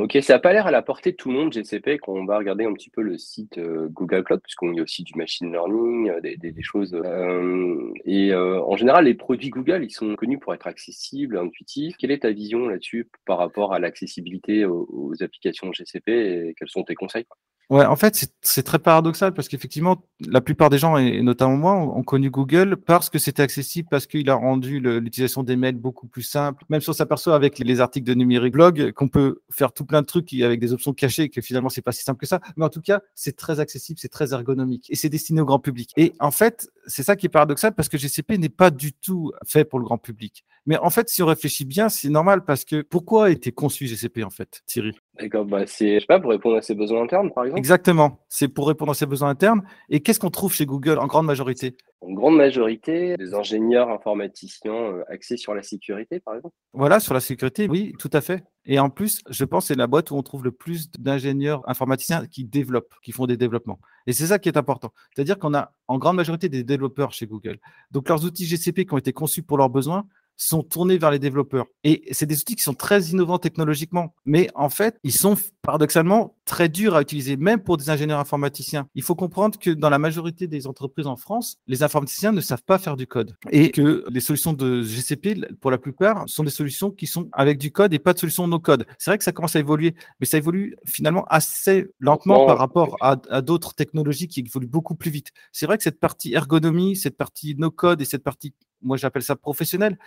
Ok, 0.01 0.17
ça 0.23 0.33
n'a 0.33 0.39
pas 0.39 0.55
l'air 0.55 0.67
à 0.67 0.71
la 0.71 0.81
portée 0.81 1.13
de 1.13 1.17
tout 1.17 1.31
le 1.31 1.37
monde, 1.37 1.53
GCP, 1.53 1.99
quand 1.99 2.15
on 2.15 2.25
va 2.25 2.39
regarder 2.39 2.65
un 2.65 2.73
petit 2.73 2.89
peu 2.89 3.03
le 3.03 3.19
site 3.19 3.59
euh, 3.59 3.87
Google 3.91 4.25
Cloud, 4.25 4.41
puisqu'on 4.41 4.73
y 4.73 4.81
a 4.81 4.83
aussi 4.83 5.03
du 5.03 5.13
machine 5.15 5.53
learning, 5.53 6.09
euh, 6.09 6.21
des, 6.23 6.63
choses. 6.63 6.95
Euh, 6.95 7.93
et 8.07 8.35
en 8.35 8.77
général, 8.77 9.05
les 9.05 9.15
produits 9.15 9.51
Google, 9.51 9.85
ils 9.85 9.91
sont 9.91 10.15
connus 10.17 10.39
pour 10.39 10.55
être 10.55 10.67
accessibles, 10.67 11.37
intuitifs. 11.37 11.97
Quelle 11.99 12.13
est 12.13 12.23
ta 12.23 12.31
vision 12.31 12.67
là-dessus 12.67 13.11
par 13.27 13.37
rapport 13.37 13.75
à 13.75 13.79
l'accessibilité 13.79 14.65
aux, 14.65 14.89
aux, 14.91 15.23
applications 15.23 15.71
GCP 15.71 16.09
et 16.09 16.55
quels 16.59 16.71
sont 16.71 16.83
tes 16.83 16.95
conseils 16.95 17.27
Ouais, 17.71 17.87
en 17.87 17.95
fait, 17.95 18.29
c'est 18.43 18.65
très 18.65 18.81
paradoxal 18.81 19.33
parce 19.33 19.47
qu'effectivement, 19.47 20.05
la 20.27 20.41
plupart 20.41 20.71
des 20.71 20.79
gens, 20.79 20.97
et 20.97 21.23
notamment 21.23 21.57
moi, 21.57 21.75
ont 21.75 22.03
connu 22.03 22.29
Google 22.29 22.77
parce 22.77 23.09
que 23.11 23.21
c'était 23.21 23.45
accessible, 23.45 23.87
parce 23.89 24.09
qu'il 24.09 24.29
a 24.29 24.35
rendu 24.35 24.81
l'utilisation 24.81 25.45
des 25.45 25.55
mails 25.55 25.77
beaucoup 25.77 26.09
plus 26.09 26.25
simple. 26.25 26.65
Même 26.69 26.81
si 26.81 26.91
on 26.91 26.93
s'aperçoit 26.93 27.37
avec 27.37 27.61
les 27.61 27.81
articles 27.81 28.09
de 28.09 28.15
numérique 28.15 28.55
blog 28.55 28.91
qu'on 28.91 29.07
peut 29.07 29.43
faire 29.53 29.73
tout 29.73 29.85
plein 29.85 30.01
de 30.03 30.07
trucs 30.07 30.33
avec 30.33 30.59
des 30.59 30.73
options 30.73 30.93
cachées, 30.93 31.29
que 31.29 31.41
finalement, 31.41 31.69
c'est 31.69 31.81
pas 31.81 31.93
si 31.93 32.03
simple 32.03 32.19
que 32.19 32.27
ça. 32.27 32.41
Mais 32.57 32.65
en 32.65 32.71
tout 32.71 32.81
cas, 32.81 33.03
c'est 33.15 33.37
très 33.37 33.61
accessible, 33.61 34.01
c'est 34.01 34.09
très 34.09 34.33
ergonomique 34.33 34.91
et 34.91 34.97
c'est 34.97 35.09
destiné 35.09 35.41
au 35.41 35.45
grand 35.45 35.61
public. 35.61 35.93
Et 35.97 36.13
en 36.19 36.33
fait, 36.33 36.69
c'est 36.89 37.05
ça 37.05 37.15
qui 37.15 37.27
est 37.27 37.29
paradoxal 37.29 37.73
parce 37.77 37.89
que 37.89 37.99
GCP 37.99 38.39
n'est 38.39 38.49
pas 38.49 38.73
du 38.73 38.93
tout 38.95 39.31
fait 39.47 39.65
pour 39.65 39.79
le 39.79 39.85
grand 39.85 39.99
public. 39.99 40.45
Mais 40.67 40.77
en 40.79 40.91
fait, 40.91 41.09
si 41.09 41.23
on 41.23 41.27
réfléchit 41.27 41.67
bien, 41.67 41.89
c'est 41.89 42.09
normal 42.09 42.45
parce 42.45 42.65
que 42.65 42.83
pourquoi 42.83 43.27
a 43.27 43.31
été 43.31 43.53
conçu 43.53 43.87
GCP 43.87 44.25
en 44.25 44.31
fait, 44.31 44.63
Thierry? 44.67 44.99
D'accord, 45.21 45.45
bah 45.45 45.67
c'est, 45.67 45.97
je 45.97 46.01
sais 46.01 46.07
pas, 46.07 46.19
pour 46.19 46.31
répondre 46.31 46.57
à 46.57 46.63
ses 46.63 46.75
besoins 46.75 47.03
internes, 47.03 47.31
par 47.33 47.45
exemple. 47.45 47.59
Exactement, 47.59 48.21
c'est 48.29 48.49
pour 48.49 48.67
répondre 48.69 48.93
à 48.93 48.95
ses 48.95 49.07
besoins 49.07 49.29
internes. 49.29 49.63
Et 49.91 50.01
qu'est-ce 50.01 50.19
qu'on 50.19 50.31
trouve 50.31 50.55
chez 50.55 50.65
Google 50.65 50.99
en 50.99 51.07
grande 51.07 51.27
majorité? 51.27 51.77
En 52.01 52.13
grande 52.13 52.37
majorité, 52.37 53.17
des 53.19 53.35
ingénieurs 53.35 53.91
informaticiens 53.91 54.73
euh, 54.73 55.05
axés 55.09 55.37
sur 55.37 55.55
la 55.55 55.63
sécurité, 55.63 56.21
par 56.21 56.37
exemple. 56.37 56.55
Voilà, 56.73 57.01
sur 57.01 57.13
la 57.13 57.21
sécurité, 57.21 57.69
oui, 57.69 57.93
tout 57.99 58.09
à 58.15 58.23
fait. 58.23 58.43
Et 58.65 58.79
en 58.79 58.89
plus, 58.89 59.21
je 59.29 59.45
pense 59.45 59.65
que 59.65 59.69
c'est 59.69 59.79
la 59.79 59.87
boîte 59.87 60.11
où 60.11 60.17
on 60.17 60.23
trouve 60.23 60.45
le 60.45 60.53
plus 60.53 60.91
d'ingénieurs 60.93 61.69
informaticiens 61.69 62.27
qui 62.27 62.45
développent, 62.45 62.95
qui 63.03 63.13
font 63.13 63.27
des 63.27 63.37
développements. 63.37 63.79
Et 64.07 64.13
c'est 64.13 64.27
ça 64.27 64.39
qui 64.39 64.49
est 64.49 64.57
important. 64.57 64.93
C'est-à-dire 65.15 65.39
qu'on 65.39 65.55
a 65.55 65.73
en 65.89 65.99
grande 65.99 66.17
majorité 66.17 66.49
des 66.49 66.65
développeurs 66.65 67.13
chez 67.13 67.27
Google. 67.27 67.59
Donc 67.91 68.09
leurs 68.09 68.25
outils 68.25 68.47
GCP 68.47 68.87
qui 68.87 68.95
ont 68.95 68.99
été 68.99 69.13
conçus 69.13 69.43
pour 69.43 69.59
leurs 69.59 69.71
besoins 69.71 70.07
sont 70.41 70.63
tournés 70.63 70.97
vers 70.97 71.11
les 71.11 71.19
développeurs. 71.19 71.67
Et 71.85 72.03
c'est 72.13 72.27
des 72.27 72.41
outils 72.41 72.57
qui 72.57 72.63
sont 72.63 72.75
très 72.75 73.03
innovants 73.03 73.39
technologiquement, 73.39 74.15
mais 74.25 74.49
en 74.55 74.71
fait, 74.71 74.99
ils 75.05 75.13
sont 75.13 75.37
paradoxalement 75.63 76.35
très 76.47 76.71
durs 76.71 76.97
à 76.97 77.03
utiliser, 77.03 77.37
même 77.37 77.63
pour 77.63 77.77
des 77.77 77.91
ingénieurs 77.91 78.19
informaticiens. 78.19 78.89
Il 78.95 79.03
faut 79.03 79.15
comprendre 79.15 79.59
que 79.59 79.71
dans 79.71 79.91
la 79.91 79.99
majorité 79.99 80.49
des 80.49 80.67
entreprises 80.67 81.07
en 81.07 81.17
France, 81.17 81.59
les 81.67 81.83
informaticiens 81.83 82.33
ne 82.33 82.41
savent 82.41 82.65
pas 82.65 82.79
faire 82.79 82.97
du 82.97 83.07
code. 83.07 83.37
Et 83.51 83.71
que 83.71 84.05
les 84.11 84.21
solutions 84.21 84.55
de 84.55 84.83
GCP, 84.83 85.47
pour 85.61 85.71
la 85.71 85.77
plupart, 85.77 86.25
sont 86.27 86.43
des 86.43 86.51
solutions 86.51 86.91
qui 86.91 87.07
sont 87.07 87.29
avec 87.33 87.59
du 87.59 87.71
code 87.71 87.93
et 87.93 87.99
pas 87.99 88.15
de 88.15 88.19
solutions 88.19 88.49
no-code. 88.49 88.87
C'est 88.99 89.11
vrai 89.11 89.19
que 89.19 89.25
ça 89.25 89.33
commence 89.33 89.57
à 89.57 89.61
évoluer, 89.61 89.95
mais 90.21 90.27
ça 90.27 90.39
évolue 90.39 90.75
finalement 90.87 91.25
assez 91.29 91.87
lentement 91.99 92.47
par 92.47 92.57
rapport 92.57 92.97
à, 93.03 93.17
à 93.29 93.43
d'autres 93.43 93.75
technologies 93.75 94.27
qui 94.27 94.41
évoluent 94.41 94.67
beaucoup 94.67 94.95
plus 94.95 95.11
vite. 95.11 95.29
C'est 95.53 95.67
vrai 95.67 95.77
que 95.77 95.85
cette 95.85 96.01
partie 96.01 96.33
ergonomie, 96.33 96.97
cette 96.97 97.19
partie 97.19 97.55
no-code 97.57 98.01
et 98.01 98.07
cette 98.07 98.25
partie, 98.25 98.55
moi 98.83 98.97
j'appelle 98.97 99.23
ça 99.23 99.37
professionnelle, 99.37 99.99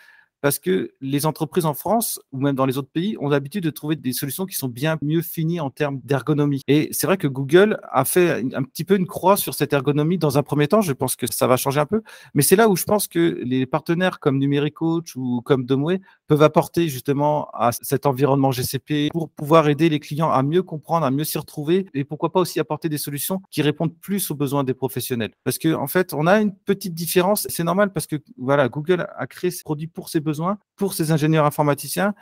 parce 0.43 0.59
que 0.59 0.91
les 0.99 1.25
entreprises 1.25 1.65
en 1.65 1.73
France 1.73 2.19
ou 2.33 2.41
même 2.41 2.53
dans 2.53 2.65
les 2.65 2.77
autres 2.77 2.91
pays 2.91 3.15
ont 3.21 3.29
l'habitude 3.29 3.63
de 3.63 3.69
trouver 3.69 3.95
des 3.95 4.11
solutions 4.11 4.45
qui 4.45 4.57
sont 4.57 4.67
bien 4.67 4.97
mieux 5.01 5.21
finies 5.21 5.61
en 5.61 5.69
termes 5.69 6.01
d'ergonomie. 6.03 6.63
Et 6.67 6.89
c'est 6.91 7.07
vrai 7.07 7.15
que 7.15 7.27
Google 7.27 7.79
a 7.89 8.03
fait 8.03 8.43
un 8.53 8.63
petit 8.63 8.83
peu 8.83 8.97
une 8.97 9.07
croix 9.07 9.37
sur 9.37 9.53
cette 9.53 9.71
ergonomie 9.71 10.17
dans 10.17 10.37
un 10.37 10.43
premier 10.43 10.67
temps. 10.67 10.81
Je 10.81 10.91
pense 10.91 11.15
que 11.15 11.27
ça 11.31 11.47
va 11.47 11.55
changer 11.55 11.79
un 11.79 11.85
peu, 11.85 12.01
mais 12.33 12.41
c'est 12.41 12.57
là 12.57 12.67
où 12.67 12.75
je 12.75 12.83
pense 12.83 13.07
que 13.07 13.39
les 13.45 13.65
partenaires 13.65 14.19
comme 14.19 14.37
Numéricoach 14.37 15.15
ou 15.15 15.39
comme 15.45 15.63
Domway 15.63 16.01
peuvent 16.27 16.43
apporter 16.43 16.89
justement 16.89 17.47
à 17.53 17.71
cet 17.71 18.05
environnement 18.05 18.51
GCP 18.51 19.11
pour 19.13 19.29
pouvoir 19.29 19.69
aider 19.69 19.87
les 19.87 20.01
clients 20.01 20.29
à 20.29 20.43
mieux 20.43 20.61
comprendre, 20.61 21.05
à 21.05 21.11
mieux 21.11 21.23
s'y 21.23 21.37
retrouver 21.37 21.85
et 21.93 22.03
pourquoi 22.03 22.33
pas 22.33 22.41
aussi 22.41 22.59
apporter 22.59 22.89
des 22.89 22.97
solutions 22.97 23.41
qui 23.49 23.61
répondent 23.61 23.95
plus 23.95 24.29
aux 24.29 24.35
besoins 24.35 24.65
des 24.65 24.73
professionnels. 24.73 25.31
Parce 25.45 25.57
que 25.57 25.73
en 25.73 25.87
fait, 25.87 26.13
on 26.13 26.27
a 26.27 26.41
une 26.41 26.53
petite 26.53 26.93
différence. 26.93 27.47
C'est 27.49 27.63
normal 27.63 27.93
parce 27.93 28.07
que 28.07 28.17
voilà, 28.37 28.67
Google 28.67 29.07
a 29.15 29.25
créé 29.25 29.49
ces 29.49 29.63
produits 29.63 29.87
pour 29.87 30.09
ses 30.09 30.19
besoins 30.19 30.32
pour 30.75 30.93
ces 30.93 31.11
ingénieurs 31.11 31.45
informaticiens. 31.45 32.13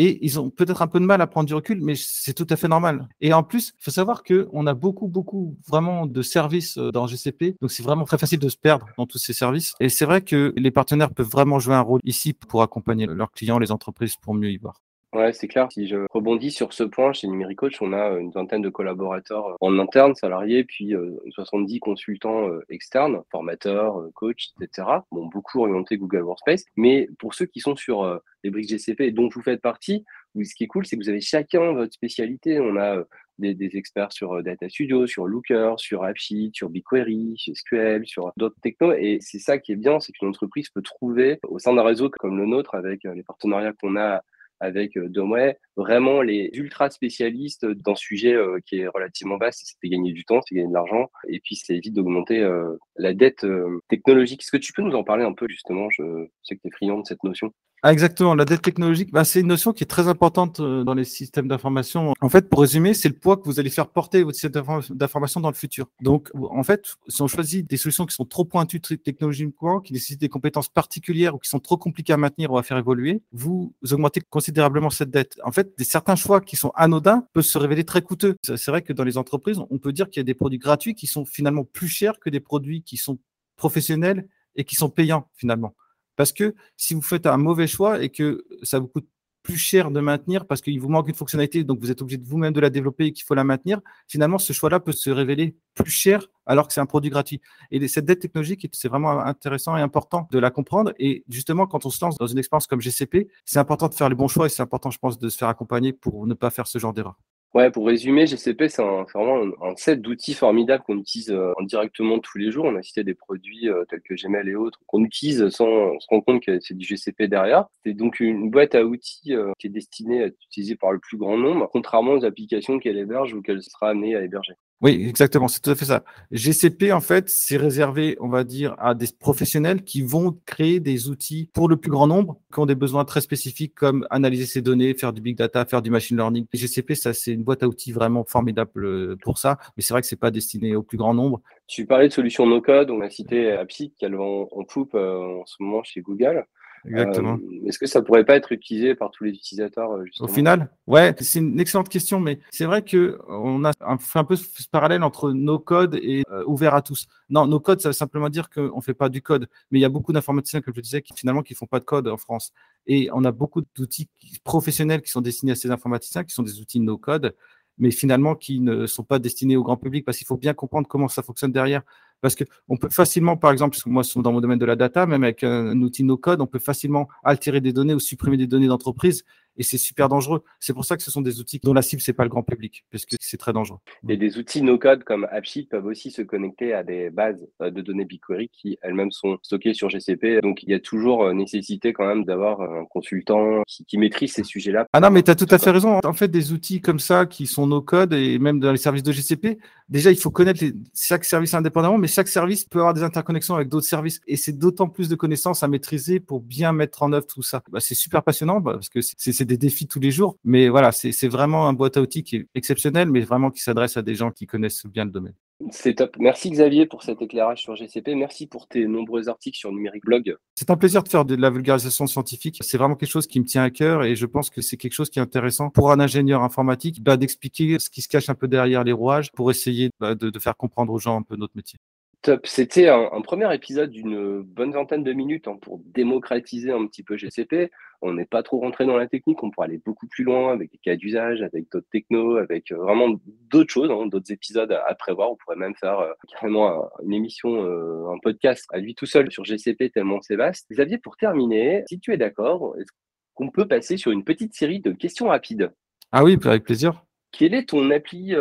Et 0.00 0.24
ils 0.24 0.38
ont 0.38 0.48
peut-être 0.48 0.80
un 0.80 0.86
peu 0.86 1.00
de 1.00 1.04
mal 1.04 1.20
à 1.20 1.26
prendre 1.26 1.48
du 1.48 1.54
recul, 1.54 1.80
mais 1.82 1.96
c'est 1.96 2.32
tout 2.32 2.46
à 2.50 2.56
fait 2.56 2.68
normal. 2.68 3.08
Et 3.20 3.32
en 3.32 3.42
plus, 3.42 3.74
il 3.76 3.82
faut 3.82 3.90
savoir 3.90 4.22
qu'on 4.22 4.66
a 4.68 4.74
beaucoup, 4.74 5.08
beaucoup 5.08 5.58
vraiment 5.66 6.06
de 6.06 6.22
services 6.22 6.78
euh, 6.78 6.92
dans 6.92 7.08
GCP. 7.08 7.56
Donc, 7.60 7.72
c'est 7.72 7.82
vraiment 7.82 8.04
très 8.04 8.16
facile 8.16 8.38
de 8.38 8.48
se 8.48 8.56
perdre 8.56 8.86
dans 8.96 9.06
tous 9.06 9.18
ces 9.18 9.32
services. 9.32 9.74
Et 9.80 9.88
c'est 9.88 10.04
vrai 10.04 10.22
que 10.22 10.54
les 10.56 10.70
partenaires 10.70 11.12
peuvent 11.12 11.28
vraiment 11.28 11.58
jouer 11.58 11.74
un 11.74 11.80
rôle 11.80 12.00
ici 12.04 12.32
pour 12.32 12.62
accompagner 12.62 13.06
leurs 13.06 13.32
clients, 13.32 13.58
les 13.58 13.72
entreprises, 13.72 14.14
pour 14.22 14.34
mieux 14.34 14.52
y 14.52 14.56
voir. 14.56 14.80
Ouais, 15.14 15.32
c'est 15.32 15.48
clair. 15.48 15.68
Si 15.72 15.88
je 15.88 16.06
rebondis 16.10 16.50
sur 16.50 16.74
ce 16.74 16.84
point, 16.84 17.14
chez 17.14 17.28
Numéricoach, 17.28 17.80
on 17.80 17.94
a 17.94 18.18
une 18.18 18.30
vingtaine 18.30 18.60
de 18.60 18.68
collaborateurs 18.68 19.48
euh, 19.48 19.54
en 19.62 19.78
interne, 19.78 20.14
salariés, 20.14 20.64
puis 20.64 20.94
70 21.30 21.76
euh, 21.76 21.78
consultants 21.80 22.46
euh, 22.50 22.60
externes, 22.68 23.22
formateurs, 23.30 24.06
coachs, 24.14 24.52
etc. 24.60 24.86
Bon, 25.10 25.24
beaucoup 25.26 25.60
orientés 25.60 25.96
Google 25.96 26.24
Workspace. 26.24 26.66
Mais 26.76 27.08
pour 27.18 27.32
ceux 27.32 27.46
qui 27.46 27.60
sont 27.60 27.74
sur 27.74 28.20
les 28.44 28.50
briques 28.50 28.68
GCP 28.68 29.12
dont 29.12 29.30
vous 29.32 29.40
faites 29.40 29.62
partie, 29.62 30.04
ce 30.34 30.54
qui 30.54 30.64
est 30.64 30.66
cool, 30.66 30.84
c'est 30.84 30.96
que 30.98 31.02
vous 31.02 31.08
avez 31.08 31.22
chacun 31.22 31.72
votre 31.72 31.94
spécialité. 31.94 32.60
On 32.60 32.76
a 32.76 33.02
des, 33.38 33.56
experts 33.78 34.12
sur 34.12 34.42
Data 34.42 34.68
Studio, 34.68 35.06
sur 35.06 35.26
Looker, 35.26 35.74
sur 35.78 36.04
AppSheet, 36.04 36.50
sur 36.52 36.68
BigQuery, 36.68 37.32
sur 37.38 37.56
SQL, 37.56 38.06
sur 38.06 38.30
d'autres 38.36 38.60
technos. 38.62 38.92
Et 38.92 39.18
c'est 39.22 39.38
ça 39.38 39.56
qui 39.56 39.72
est 39.72 39.76
bien, 39.76 40.00
c'est 40.00 40.12
qu'une 40.12 40.28
entreprise 40.28 40.68
peut 40.68 40.82
trouver 40.82 41.38
au 41.44 41.58
sein 41.58 41.72
d'un 41.72 41.82
réseau 41.82 42.10
comme 42.10 42.36
le 42.36 42.44
nôtre, 42.44 42.74
avec 42.74 43.04
les 43.04 43.22
partenariats 43.22 43.72
qu'on 43.72 43.96
a 43.96 44.22
avec 44.60 44.96
euh, 44.96 45.08
Domway, 45.08 45.58
vraiment 45.76 46.22
les 46.22 46.50
ultra 46.52 46.90
spécialistes 46.90 47.66
d'un 47.66 47.94
sujet 47.94 48.34
euh, 48.34 48.58
qui 48.66 48.80
est 48.80 48.88
relativement 48.88 49.38
vaste. 49.38 49.62
C'était 49.64 49.88
gagner 49.88 50.12
du 50.12 50.24
temps, 50.24 50.40
c'est 50.46 50.54
gagner 50.54 50.68
de 50.68 50.74
l'argent, 50.74 51.10
et 51.28 51.40
puis 51.40 51.56
ça 51.56 51.74
évite 51.74 51.94
d'augmenter 51.94 52.40
euh, 52.40 52.76
la 52.96 53.14
dette 53.14 53.46
technologique. 53.88 54.42
Est-ce 54.42 54.50
que 54.50 54.56
tu 54.56 54.72
peux 54.72 54.82
nous 54.82 54.94
en 54.94 55.04
parler 55.04 55.24
un 55.24 55.32
peu 55.32 55.48
justement? 55.48 55.88
Je 55.90 56.02
sais 56.42 56.56
que 56.56 56.62
tu 56.62 56.68
es 56.68 56.70
friand 56.70 56.98
de 57.00 57.06
cette 57.06 57.24
notion. 57.24 57.52
Ah, 57.84 57.92
exactement. 57.92 58.34
La 58.34 58.44
dette 58.44 58.62
technologique, 58.62 59.12
bah, 59.12 59.24
c'est 59.24 59.40
une 59.40 59.46
notion 59.46 59.72
qui 59.72 59.84
est 59.84 59.86
très 59.86 60.08
importante 60.08 60.58
euh, 60.58 60.82
dans 60.82 60.94
les 60.94 61.04
systèmes 61.04 61.46
d'information. 61.46 62.12
En 62.20 62.28
fait, 62.28 62.48
pour 62.48 62.60
résumer, 62.60 62.92
c'est 62.92 63.08
le 63.08 63.14
poids 63.14 63.36
que 63.36 63.44
vous 63.44 63.60
allez 63.60 63.70
faire 63.70 63.88
porter 63.88 64.24
votre 64.24 64.36
système 64.36 64.64
d'information 64.90 65.40
dans 65.40 65.48
le 65.48 65.54
futur. 65.54 65.86
Donc, 66.00 66.28
en 66.34 66.64
fait, 66.64 66.96
si 67.06 67.22
on 67.22 67.28
choisit 67.28 67.68
des 67.70 67.76
solutions 67.76 68.04
qui 68.04 68.16
sont 68.16 68.24
trop 68.24 68.44
pointues 68.44 68.80
technologiquement, 68.80 69.80
qui 69.80 69.92
nécessitent 69.92 70.20
des 70.20 70.28
compétences 70.28 70.68
particulières 70.68 71.36
ou 71.36 71.38
qui 71.38 71.48
sont 71.48 71.60
trop 71.60 71.76
compliquées 71.76 72.12
à 72.12 72.16
maintenir 72.16 72.50
ou 72.50 72.58
à 72.58 72.64
faire 72.64 72.78
évoluer, 72.78 73.22
vous 73.32 73.72
augmentez 73.92 74.20
considérablement 74.28 74.90
cette 74.90 75.10
dette. 75.10 75.38
En 75.44 75.52
fait, 75.52 75.78
des 75.78 75.84
certains 75.84 76.16
choix 76.16 76.40
qui 76.40 76.56
sont 76.56 76.72
anodins 76.74 77.26
peuvent 77.32 77.44
se 77.44 77.58
révéler 77.58 77.84
très 77.84 78.02
coûteux. 78.02 78.34
C'est 78.42 78.70
vrai 78.72 78.82
que 78.82 78.92
dans 78.92 79.04
les 79.04 79.18
entreprises, 79.18 79.60
on 79.70 79.78
peut 79.78 79.92
dire 79.92 80.10
qu'il 80.10 80.18
y 80.18 80.22
a 80.22 80.24
des 80.24 80.34
produits 80.34 80.58
gratuits 80.58 80.96
qui 80.96 81.06
sont 81.06 81.24
finalement 81.24 81.64
plus 81.64 81.88
chers 81.88 82.18
que 82.18 82.28
des 82.28 82.40
produits 82.40 82.82
qui 82.82 82.96
sont 82.96 83.18
professionnels 83.56 84.26
et 84.56 84.64
qui 84.64 84.74
sont 84.74 84.90
payants 84.90 85.28
finalement. 85.36 85.74
Parce 86.18 86.32
que 86.32 86.56
si 86.76 86.94
vous 86.94 87.00
faites 87.00 87.26
un 87.26 87.36
mauvais 87.36 87.68
choix 87.68 88.02
et 88.02 88.08
que 88.08 88.44
ça 88.64 88.80
vous 88.80 88.88
coûte 88.88 89.06
plus 89.44 89.56
cher 89.56 89.92
de 89.92 90.00
maintenir 90.00 90.46
parce 90.46 90.60
qu'il 90.60 90.80
vous 90.80 90.88
manque 90.88 91.08
une 91.08 91.14
fonctionnalité, 91.14 91.62
donc 91.62 91.78
vous 91.78 91.92
êtes 91.92 92.02
obligé 92.02 92.18
de 92.18 92.26
vous-même 92.26 92.52
de 92.52 92.58
la 92.58 92.70
développer 92.70 93.06
et 93.06 93.12
qu'il 93.12 93.24
faut 93.24 93.36
la 93.36 93.44
maintenir, 93.44 93.80
finalement, 94.08 94.38
ce 94.38 94.52
choix-là 94.52 94.80
peut 94.80 94.90
se 94.90 95.10
révéler 95.10 95.56
plus 95.74 95.92
cher 95.92 96.26
alors 96.44 96.66
que 96.66 96.74
c'est 96.74 96.80
un 96.80 96.86
produit 96.86 97.08
gratuit. 97.08 97.40
Et 97.70 97.86
cette 97.86 98.04
dette 98.04 98.18
technologique, 98.18 98.68
c'est 98.72 98.88
vraiment 98.88 99.20
intéressant 99.20 99.76
et 99.76 99.80
important 99.80 100.26
de 100.32 100.40
la 100.40 100.50
comprendre. 100.50 100.92
Et 100.98 101.22
justement, 101.28 101.68
quand 101.68 101.86
on 101.86 101.90
se 101.90 102.04
lance 102.04 102.18
dans 102.18 102.26
une 102.26 102.38
expérience 102.38 102.66
comme 102.66 102.80
GCP, 102.80 103.28
c'est 103.44 103.60
important 103.60 103.86
de 103.86 103.94
faire 103.94 104.08
les 104.08 104.16
bons 104.16 104.26
choix 104.26 104.46
et 104.46 104.48
c'est 104.48 104.62
important, 104.62 104.90
je 104.90 104.98
pense, 104.98 105.20
de 105.20 105.28
se 105.28 105.38
faire 105.38 105.48
accompagner 105.48 105.92
pour 105.92 106.26
ne 106.26 106.34
pas 106.34 106.50
faire 106.50 106.66
ce 106.66 106.80
genre 106.80 106.92
d'erreur. 106.92 107.16
Ouais, 107.54 107.70
pour 107.70 107.86
résumer, 107.86 108.26
GCP, 108.26 108.68
c'est 108.68 108.82
vraiment 108.82 109.42
un, 109.62 109.74
set 109.76 110.02
d'outils 110.02 110.34
formidables 110.34 110.84
qu'on 110.84 110.98
utilise 110.98 111.30
euh, 111.30 111.54
directement 111.62 112.18
tous 112.18 112.36
les 112.36 112.50
jours. 112.50 112.66
On 112.66 112.76
a 112.76 112.82
cité 112.82 113.04
des 113.04 113.14
produits 113.14 113.70
euh, 113.70 113.86
tels 113.88 114.02
que 114.02 114.14
Gmail 114.14 114.50
et 114.50 114.54
autres 114.54 114.78
qu'on 114.86 115.02
utilise 115.02 115.48
sans 115.48 115.98
se 115.98 116.06
rendre 116.10 116.24
compte 116.26 116.42
que 116.42 116.60
c'est 116.60 116.76
du 116.76 116.86
GCP 116.86 117.26
derrière. 117.26 117.64
C'est 117.84 117.94
donc 117.94 118.20
une 118.20 118.50
boîte 118.50 118.74
à 118.74 118.84
outils 118.84 119.34
euh, 119.34 119.52
qui 119.58 119.68
est 119.68 119.70
destinée 119.70 120.22
à 120.22 120.26
être 120.26 120.36
utilisée 120.44 120.76
par 120.76 120.92
le 120.92 120.98
plus 120.98 121.16
grand 121.16 121.38
nombre, 121.38 121.68
contrairement 121.72 122.12
aux 122.12 122.24
applications 122.26 122.78
qu'elle 122.78 122.98
héberge 122.98 123.32
ou 123.32 123.40
qu'elle 123.40 123.62
sera 123.62 123.90
amenée 123.90 124.14
à 124.14 124.22
héberger. 124.22 124.54
Oui, 124.80 125.04
exactement, 125.08 125.48
c'est 125.48 125.58
tout 125.58 125.70
à 125.70 125.74
fait 125.74 125.86
ça. 125.86 126.04
GCP, 126.30 126.92
en 126.92 127.00
fait, 127.00 127.28
c'est 127.28 127.56
réservé, 127.56 128.16
on 128.20 128.28
va 128.28 128.44
dire, 128.44 128.76
à 128.78 128.94
des 128.94 129.08
professionnels 129.18 129.82
qui 129.82 130.02
vont 130.02 130.38
créer 130.46 130.78
des 130.78 131.08
outils 131.08 131.50
pour 131.52 131.68
le 131.68 131.76
plus 131.76 131.90
grand 131.90 132.06
nombre, 132.06 132.38
qui 132.52 132.60
ont 132.60 132.66
des 132.66 132.76
besoins 132.76 133.04
très 133.04 133.20
spécifiques 133.20 133.74
comme 133.74 134.06
analyser 134.10 134.46
ces 134.46 134.62
données, 134.62 134.94
faire 134.94 135.12
du 135.12 135.20
big 135.20 135.36
data, 135.36 135.64
faire 135.64 135.82
du 135.82 135.90
machine 135.90 136.16
learning. 136.16 136.46
GCP, 136.52 136.94
ça, 136.94 137.12
c'est 137.12 137.32
une 137.32 137.42
boîte 137.42 137.64
à 137.64 137.66
outils 137.66 137.90
vraiment 137.90 138.24
formidable 138.24 138.84
euh, 138.84 139.16
pour 139.20 139.38
ça, 139.38 139.58
mais 139.76 139.82
c'est 139.82 139.92
vrai 139.94 140.00
que 140.00 140.06
c'est 140.06 140.14
pas 140.14 140.30
destiné 140.30 140.76
au 140.76 140.84
plus 140.84 140.96
grand 140.96 141.12
nombre. 141.12 141.40
Tu 141.66 141.84
parlais 141.84 142.06
de 142.06 142.12
solutions 142.12 142.46
no-code, 142.46 142.90
on 142.90 143.00
a 143.00 143.10
cité 143.10 143.50
Appsi, 143.50 143.92
qui 143.98 144.04
est 144.04 144.14
en, 144.14 144.48
en 144.48 144.64
poupe 144.64 144.94
euh, 144.94 145.40
en 145.40 145.46
ce 145.46 145.56
moment 145.60 145.82
chez 145.82 146.02
Google. 146.02 146.44
Exactement. 146.84 147.34
Euh, 147.34 147.66
est-ce 147.66 147.78
que 147.78 147.86
ça 147.86 148.02
pourrait 148.02 148.24
pas 148.24 148.36
être 148.36 148.52
utilisé 148.52 148.94
par 148.94 149.10
tous 149.10 149.24
les 149.24 149.30
utilisateurs 149.30 149.92
euh, 149.92 150.04
Au 150.20 150.28
final, 150.28 150.70
ouais, 150.86 151.14
c'est 151.20 151.38
une 151.38 151.58
excellente 151.60 151.88
question, 151.88 152.20
mais 152.20 152.38
c'est 152.50 152.64
vrai 152.64 152.82
que 152.82 153.18
on 153.28 153.64
a 153.64 153.72
fait 153.98 154.18
un 154.18 154.24
peu 154.24 154.36
ce 154.36 154.68
parallèle 154.70 155.02
entre 155.02 155.32
nos 155.32 155.58
codes 155.58 155.96
et 155.96 156.24
euh, 156.30 156.44
ouvert 156.46 156.74
à 156.74 156.82
tous. 156.82 157.06
Non, 157.28 157.46
nos 157.46 157.60
codes, 157.60 157.80
ça 157.80 157.88
veut 157.88 157.94
simplement 157.94 158.28
dire 158.28 158.50
qu'on 158.50 158.80
fait 158.80 158.94
pas 158.94 159.08
du 159.08 159.22
code, 159.22 159.48
mais 159.70 159.78
il 159.78 159.82
y 159.82 159.86
a 159.86 159.90
beaucoup 159.90 160.12
d'informaticiens, 160.12 160.60
comme 160.60 160.74
je 160.74 160.80
disais, 160.80 161.02
qui 161.02 161.12
finalement 161.14 161.42
qui 161.42 161.54
font 161.54 161.66
pas 161.66 161.80
de 161.80 161.84
code 161.84 162.08
en 162.08 162.16
France. 162.16 162.52
Et 162.86 163.10
on 163.12 163.24
a 163.24 163.32
beaucoup 163.32 163.62
d'outils 163.76 164.08
professionnels 164.44 165.02
qui 165.02 165.10
sont 165.10 165.20
destinés 165.20 165.52
à 165.52 165.56
ces 165.56 165.70
informaticiens, 165.70 166.24
qui 166.24 166.34
sont 166.34 166.42
des 166.42 166.60
outils 166.60 166.80
no 166.80 166.96
code 166.96 167.34
mais 167.78 167.90
finalement 167.90 168.34
qui 168.34 168.60
ne 168.60 168.86
sont 168.86 169.04
pas 169.04 169.18
destinés 169.18 169.56
au 169.56 169.62
grand 169.62 169.76
public 169.76 170.04
parce 170.04 170.18
qu'il 170.18 170.26
faut 170.26 170.36
bien 170.36 170.52
comprendre 170.52 170.88
comment 170.88 171.08
ça 171.08 171.22
fonctionne 171.22 171.52
derrière. 171.52 171.82
Parce 172.20 172.34
qu'on 172.34 172.76
peut 172.76 172.88
facilement, 172.88 173.36
par 173.36 173.52
exemple, 173.52 173.76
parce 173.76 173.84
que 173.84 173.90
moi, 173.90 174.02
dans 174.22 174.32
mon 174.32 174.40
domaine 174.40 174.58
de 174.58 174.66
la 174.66 174.76
data, 174.76 175.06
même 175.06 175.22
avec 175.22 175.44
un, 175.44 175.80
outil 175.80 176.02
no-code, 176.02 176.40
on 176.40 176.46
peut 176.46 176.58
facilement 176.58 177.08
altérer 177.22 177.60
des 177.60 177.72
données 177.72 177.94
ou 177.94 178.00
supprimer 178.00 178.36
des 178.36 178.46
données 178.46 178.66
d'entreprise 178.66 179.24
et 179.58 179.62
c'est 179.62 179.78
super 179.78 180.08
dangereux. 180.08 180.42
C'est 180.60 180.72
pour 180.72 180.84
ça 180.84 180.96
que 180.96 181.02
ce 181.02 181.10
sont 181.10 181.20
des 181.20 181.40
outils 181.40 181.60
dont 181.62 181.74
la 181.74 181.82
cible, 181.82 182.00
c'est 182.00 182.12
pas 182.12 182.22
le 182.22 182.30
grand 182.30 182.42
public, 182.42 182.84
parce 182.90 183.04
que 183.04 183.16
c'est 183.20 183.36
très 183.36 183.52
dangereux. 183.52 183.78
Et 184.08 184.16
des 184.16 184.38
outils 184.38 184.62
no-code 184.62 185.04
comme 185.04 185.26
AppSheet 185.30 185.66
peuvent 185.70 185.86
aussi 185.86 186.10
se 186.10 186.22
connecter 186.22 186.72
à 186.72 186.82
des 186.84 187.10
bases 187.10 187.46
euh, 187.60 187.70
de 187.70 187.82
données 187.82 188.04
BigQuery 188.04 188.48
qui 188.48 188.78
elles-mêmes 188.82 189.10
sont 189.10 189.38
stockées 189.42 189.74
sur 189.74 189.88
GCP. 189.88 190.40
Donc, 190.42 190.62
il 190.62 190.70
y 190.70 190.74
a 190.74 190.80
toujours 190.80 191.24
euh, 191.24 191.32
nécessité 191.32 191.92
quand 191.92 192.06
même 192.06 192.24
d'avoir 192.24 192.62
un 192.62 192.84
consultant 192.86 193.62
qui, 193.66 193.98
maîtrise 193.98 194.32
ces 194.32 194.44
sujets-là. 194.44 194.86
Ah 194.92 195.00
non, 195.00 195.10
mais 195.10 195.22
tu 195.24 195.30
as 195.30 195.34
tout 195.34 195.46
à 195.50 195.58
fait 195.58 195.70
raison. 195.70 195.98
En 196.04 196.12
fait, 196.12 196.28
des 196.28 196.52
outils 196.52 196.80
comme 196.80 197.00
ça 197.00 197.26
qui 197.26 197.46
sont 197.46 197.66
no-code 197.66 198.12
et 198.12 198.38
même 198.38 198.60
dans 198.60 198.70
les 198.70 198.78
services 198.78 199.02
de 199.02 199.10
GCP, 199.10 199.58
déjà, 199.88 200.12
il 200.12 200.16
faut 200.16 200.30
connaître 200.30 200.64
chaque 200.94 201.24
service 201.24 201.54
indépendamment, 201.54 201.98
mais 201.98 202.06
chaque 202.06 202.28
service 202.28 202.64
peut 202.64 202.78
avoir 202.78 202.94
des 202.94 203.02
interconnexions 203.02 203.56
avec 203.56 203.68
d'autres 203.68 203.86
services. 203.86 204.20
Et 204.28 204.36
c'est 204.36 204.56
d'autant 204.56 204.88
plus 204.88 205.08
de 205.08 205.16
connaissances 205.16 205.64
à 205.64 205.68
maîtriser 205.68 206.20
pour 206.20 206.40
bien 206.40 206.72
mettre 206.72 207.02
en 207.02 207.12
œuvre 207.12 207.26
tout 207.26 207.42
ça. 207.42 207.62
Bah, 207.70 207.80
c'est 207.80 207.96
super 207.96 208.22
passionnant 208.22 208.60
bah, 208.60 208.74
parce 208.74 208.88
que 208.88 209.00
c'est 209.00 209.47
des 209.48 209.56
défis 209.56 209.88
tous 209.88 209.98
les 209.98 210.12
jours. 210.12 210.36
Mais 210.44 210.68
voilà, 210.68 210.92
c'est 210.92 211.28
vraiment 211.28 211.66
un 211.66 211.72
boîte 211.72 211.96
à 211.96 212.00
outils 212.00 212.22
qui 212.22 212.36
est 212.36 212.46
exceptionnel, 212.54 213.10
mais 213.10 213.20
vraiment 213.20 213.50
qui 213.50 213.60
s'adresse 213.60 213.96
à 213.96 214.02
des 214.02 214.14
gens 214.14 214.30
qui 214.30 214.46
connaissent 214.46 214.86
bien 214.86 215.04
le 215.04 215.10
domaine. 215.10 215.34
C'est 215.72 215.94
top. 215.94 216.16
Merci 216.20 216.50
Xavier 216.50 216.86
pour 216.86 217.02
cet 217.02 217.20
éclairage 217.20 217.62
sur 217.62 217.74
GCP. 217.74 218.14
Merci 218.14 218.46
pour 218.46 218.68
tes 218.68 218.86
nombreux 218.86 219.28
articles 219.28 219.58
sur 219.58 219.72
Numérique 219.72 220.04
Blog. 220.04 220.36
C'est 220.54 220.70
un 220.70 220.76
plaisir 220.76 221.02
de 221.02 221.08
faire 221.08 221.24
de 221.24 221.34
la 221.34 221.50
vulgarisation 221.50 222.06
scientifique. 222.06 222.58
C'est 222.60 222.78
vraiment 222.78 222.94
quelque 222.94 223.10
chose 223.10 223.26
qui 223.26 223.40
me 223.40 223.44
tient 223.44 223.64
à 223.64 223.70
cœur 223.70 224.04
et 224.04 224.14
je 224.14 224.26
pense 224.26 224.50
que 224.50 224.60
c'est 224.60 224.76
quelque 224.76 224.92
chose 224.92 225.10
qui 225.10 225.18
est 225.18 225.22
intéressant 225.22 225.68
pour 225.68 225.90
un 225.90 225.98
ingénieur 225.98 226.44
informatique 226.44 227.02
bah, 227.02 227.16
d'expliquer 227.16 227.80
ce 227.80 227.90
qui 227.90 228.02
se 228.02 228.08
cache 228.08 228.28
un 228.28 228.36
peu 228.36 228.46
derrière 228.46 228.84
les 228.84 228.92
rouages 228.92 229.32
pour 229.32 229.50
essayer 229.50 229.90
bah, 229.98 230.14
de 230.14 230.38
faire 230.38 230.56
comprendre 230.56 230.92
aux 230.92 230.98
gens 231.00 231.16
un 231.18 231.22
peu 231.22 231.34
notre 231.34 231.56
métier. 231.56 231.78
Top. 232.22 232.46
C'était 232.48 232.88
un, 232.88 233.20
premier 233.20 233.52
épisode 233.54 233.90
d'une 233.90 234.42
bonne 234.42 234.72
vingtaine 234.72 235.04
de 235.04 235.12
minutes 235.12 235.46
hein, 235.46 235.56
pour 235.62 235.80
démocratiser 235.86 236.72
un 236.72 236.84
petit 236.88 237.04
peu 237.04 237.16
GCP. 237.16 237.70
On 238.02 238.12
n'est 238.12 238.26
pas 238.26 238.42
trop 238.42 238.58
rentré 238.58 238.86
dans 238.86 238.96
la 238.96 239.06
technique, 239.06 239.40
on 239.42 239.50
pourrait 239.50 239.68
aller 239.68 239.80
beaucoup 239.84 240.08
plus 240.08 240.24
loin 240.24 240.52
avec 240.52 240.72
des 240.72 240.78
cas 240.78 240.96
d'usage, 240.96 241.42
avec 241.42 241.70
d'autres 241.70 241.86
technos, 241.92 242.36
avec 242.36 242.72
euh, 242.72 242.76
vraiment 242.76 243.20
d'autres 243.50 243.72
choses, 243.72 243.90
hein, 243.90 244.06
d'autres 244.06 244.32
épisodes 244.32 244.72
à, 244.72 244.94
prévoir. 244.96 245.30
On 245.30 245.36
pourrait 245.36 245.56
même 245.56 245.76
faire 245.76 246.00
euh, 246.00 246.12
carrément 246.28 246.88
une 247.04 247.12
émission, 247.12 247.64
euh, 247.64 248.12
un 248.12 248.18
podcast 248.18 248.66
à 248.72 248.78
lui 248.78 248.96
tout 248.96 249.06
seul 249.06 249.30
sur 249.30 249.44
GCP 249.44 249.90
tellement 249.90 250.20
c'est 250.20 250.36
vaste. 250.36 250.66
Xavier, 250.72 250.98
pour 250.98 251.16
terminer, 251.16 251.84
si 251.88 252.00
tu 252.00 252.12
es 252.12 252.16
d'accord, 252.16 252.74
est-ce 252.80 252.90
qu'on 253.34 253.50
peut 253.50 253.68
passer 253.68 253.96
sur 253.96 254.10
une 254.10 254.24
petite 254.24 254.54
série 254.54 254.80
de 254.80 254.90
questions 254.90 255.28
rapides? 255.28 255.70
Ah 256.10 256.24
oui, 256.24 256.36
avec 256.44 256.64
plaisir. 256.64 257.04
Quelle 257.30 257.54
est 257.54 257.68
ton 257.68 257.90
appli 257.90 258.34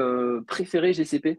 préférée 0.47 0.93
GCP 0.93 1.37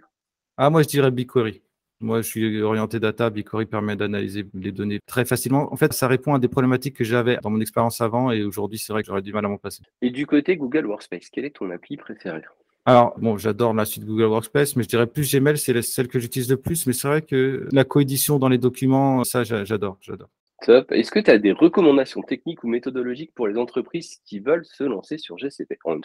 Ah 0.57 0.71
moi 0.71 0.83
je 0.83 0.89
dirais 0.89 1.11
BigQuery. 1.11 1.63
Moi, 2.01 2.23
je 2.23 2.29
suis 2.29 2.63
orienté 2.63 3.01
data. 3.01 3.29
BigQuery 3.29 3.67
permet 3.67 3.97
d'analyser 3.97 4.47
les 4.55 4.73
données 4.73 5.01
très 5.07 5.25
facilement. 5.25 5.73
En 5.73 5.77
fait, 5.77 5.93
ça 5.93 6.07
répond 6.07 6.35
à 6.35 6.39
des 6.39 6.49
problématiques 6.49 6.97
que 6.97 7.05
j'avais 7.05 7.39
dans 7.43 7.51
mon 7.51 7.61
expérience 7.61 8.01
avant 8.01 8.31
et 8.31 8.45
aujourd'hui, 8.45 8.79
c'est 8.79 8.93
vrai 8.93 9.03
que 9.03 9.09
j'aurais 9.09 9.23
du 9.23 9.33
mal 9.33 9.45
à 9.45 9.49
m'en 9.49 9.59
passer. 9.59 9.83
Et 10.03 10.11
du 10.11 10.27
côté 10.27 10.57
Google 10.57 10.87
Workspace, 10.87 11.29
quelle 11.31 11.45
est 11.45 11.57
ton 11.57 11.71
appli 11.71 11.97
préférée? 11.97 12.43
Alors, 12.85 13.19
bon, 13.19 13.37
j'adore 13.37 13.75
la 13.75 13.85
suite 13.85 14.07
Google 14.07 14.27
Workspace, 14.27 14.77
mais 14.77 14.83
je 14.83 14.89
dirais 14.89 15.07
plus 15.07 15.31
Gmail, 15.31 15.59
c'est 15.59 15.83
celle 15.83 16.09
que 16.09 16.19
j'utilise 16.19 16.49
le 16.49 16.57
plus. 16.57 16.87
Mais 16.87 16.93
c'est 16.93 17.09
vrai 17.09 17.23
que 17.23 17.69
la 17.73 17.85
coédition 17.85 18.39
dans 18.39 18.49
les 18.49 18.59
documents, 18.59 19.25
ça, 19.25 19.45
j'adore, 19.45 19.99
j'adore. 20.01 20.31
Top. 20.63 20.91
Est-ce 20.93 21.11
que 21.11 21.21
tu 21.21 21.31
as 21.31 21.39
des 21.39 21.53
recommandations 21.53 22.23
techniques 22.23 22.65
ou 22.65 22.69
méthodologiques 22.69 23.33
pour 23.35 23.47
les 23.47 23.57
entreprises 23.57 24.19
qui 24.25 24.41
veulent 24.41 24.65
se 24.65 24.85
lancer 24.85 25.19
sur 25.19 25.39
GCP 25.39 25.79
en 25.85 25.95
une 25.95 26.03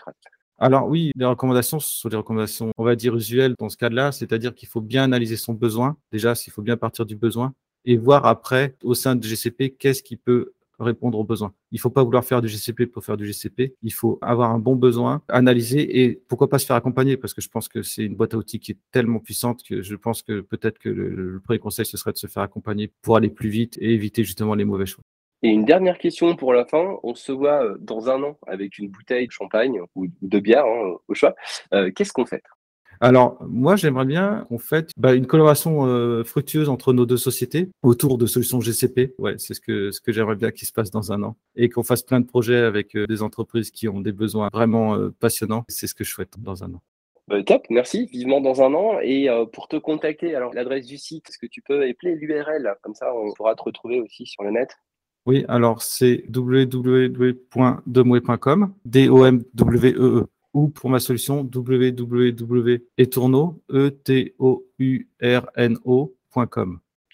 alors 0.59 0.87
oui, 0.87 1.11
les 1.15 1.25
recommandations 1.25 1.79
sont 1.79 2.09
des 2.09 2.15
recommandations, 2.15 2.71
on 2.77 2.83
va 2.83 2.95
dire, 2.95 3.15
usuelles 3.15 3.55
dans 3.57 3.69
ce 3.69 3.75
cas-là, 3.75 4.11
c'est-à-dire 4.11 4.53
qu'il 4.53 4.69
faut 4.69 4.81
bien 4.81 5.03
analyser 5.03 5.35
son 5.35 5.53
besoin. 5.53 5.97
Déjà, 6.11 6.33
il 6.45 6.51
faut 6.51 6.61
bien 6.61 6.77
partir 6.77 7.07
du 7.07 7.15
besoin 7.15 7.53
et 7.85 7.97
voir 7.97 8.25
après, 8.25 8.75
au 8.83 8.93
sein 8.93 9.15
de 9.15 9.23
GCP, 9.23 9.75
qu'est-ce 9.77 10.03
qui 10.03 10.15
peut 10.15 10.53
répondre 10.83 11.17
aux 11.17 11.23
besoins. 11.23 11.53
Il 11.71 11.75
ne 11.75 11.81
faut 11.81 11.89
pas 11.89 12.03
vouloir 12.03 12.23
faire 12.23 12.41
du 12.41 12.47
GCP 12.47 12.85
pour 12.85 13.03
faire 13.03 13.17
du 13.17 13.25
GCP. 13.25 13.75
Il 13.81 13.93
faut 13.93 14.19
avoir 14.21 14.51
un 14.51 14.59
bon 14.59 14.75
besoin, 14.75 15.21
analyser 15.27 16.03
et 16.03 16.21
pourquoi 16.27 16.49
pas 16.49 16.59
se 16.59 16.65
faire 16.65 16.75
accompagner 16.75 17.17
parce 17.17 17.33
que 17.33 17.41
je 17.41 17.49
pense 17.49 17.67
que 17.67 17.81
c'est 17.81 18.03
une 18.03 18.15
boîte 18.15 18.33
à 18.33 18.37
outils 18.37 18.59
qui 18.59 18.73
est 18.73 18.77
tellement 18.91 19.19
puissante 19.19 19.63
que 19.63 19.81
je 19.81 19.95
pense 19.95 20.21
que 20.21 20.41
peut-être 20.41 20.79
que 20.79 20.89
le, 20.89 21.41
premier 21.43 21.59
conseil, 21.59 21.85
ce 21.85 21.97
serait 21.97 22.11
de 22.11 22.17
se 22.17 22.27
faire 22.27 22.43
accompagner 22.43 22.91
pour 23.01 23.15
aller 23.15 23.29
plus 23.29 23.49
vite 23.49 23.77
et 23.79 23.93
éviter 23.93 24.23
justement 24.23 24.55
les 24.55 24.65
mauvais 24.65 24.85
choix. 24.85 25.03
Et 25.41 25.49
une 25.49 25.65
dernière 25.65 25.97
question 25.97 26.35
pour 26.37 26.53
la 26.53 26.65
fin. 26.65 26.97
On 27.03 27.15
se 27.15 27.31
voit 27.31 27.65
euh, 27.65 27.77
dans 27.79 28.09
un 28.09 28.23
an 28.23 28.37
avec 28.47 28.77
une 28.77 28.89
bouteille 28.89 29.27
de 29.27 29.31
champagne 29.31 29.81
ou 29.93 30.07
de 30.21 30.39
bière 30.39 30.65
hein, 30.65 30.95
au 31.07 31.13
choix. 31.13 31.35
Euh, 31.73 31.91
qu'est-ce 31.91 32.13
qu'on 32.13 32.25
fait? 32.25 32.41
Alors, 32.99 33.37
moi, 33.47 33.75
j'aimerais 33.75 34.05
bien 34.05 34.45
qu'on 34.49 34.57
fasse 34.57 34.85
bah, 34.97 35.13
une 35.13 35.27
collaboration 35.27 35.85
euh, 35.85 36.23
fructueuse 36.23 36.69
entre 36.69 36.93
nos 36.93 37.05
deux 37.05 37.17
sociétés 37.17 37.69
autour 37.81 38.17
de 38.17 38.25
solutions 38.25 38.61
GCP. 38.61 39.13
Ouais, 39.17 39.35
c'est 39.37 39.53
ce 39.53 39.61
que, 39.61 39.91
ce 39.91 40.01
que 40.01 40.11
j'aimerais 40.11 40.35
bien 40.35 40.51
qu'il 40.51 40.67
se 40.67 40.73
passe 40.73 40.91
dans 40.91 41.11
un 41.11 41.23
an. 41.23 41.35
Et 41.55 41.69
qu'on 41.69 41.83
fasse 41.83 42.03
plein 42.03 42.19
de 42.19 42.25
projets 42.25 42.57
avec 42.57 42.97
des 42.97 43.21
entreprises 43.21 43.71
qui 43.71 43.87
ont 43.87 44.01
des 44.01 44.11
besoins 44.11 44.49
vraiment 44.51 44.97
passionnants. 45.19 45.65
C'est 45.67 45.87
ce 45.87 45.95
que 45.95 46.03
je 46.03 46.11
souhaite 46.11 46.33
dans 46.37 46.63
un 46.63 46.73
an. 46.73 46.81
Bah, 47.27 47.41
top, 47.43 47.63
merci. 47.69 48.05
Vivement 48.07 48.41
dans 48.41 48.61
un 48.61 48.73
an. 48.73 48.99
Et 49.01 49.27
pour 49.51 49.67
te 49.67 49.75
contacter, 49.75 50.35
alors 50.35 50.53
l'adresse 50.53 50.85
du 50.85 50.97
site, 50.97 51.29
est-ce 51.29 51.37
que 51.37 51.47
tu 51.47 51.61
peux 51.61 51.87
épeler 51.87 52.15
l'URL 52.15 52.75
Comme 52.81 52.95
ça, 52.95 53.13
on 53.15 53.33
pourra 53.33 53.55
te 53.55 53.63
retrouver 53.63 53.99
aussi 53.99 54.25
sur 54.25 54.43
le 54.43 54.51
net. 54.51 54.69
Oui, 55.25 55.45
alors 55.47 55.81
c'est 55.81 56.25
www.demwe.com, 56.35 58.73
D-O-M-W-E-E, 58.83 59.95
e, 59.95 60.27
ou 60.53 60.69
pour 60.69 60.89
ma 60.89 60.99
solution, 60.99 61.47
www.etourno, 61.53 63.61
E-T-O-U-R-N-O.com. 63.69 64.39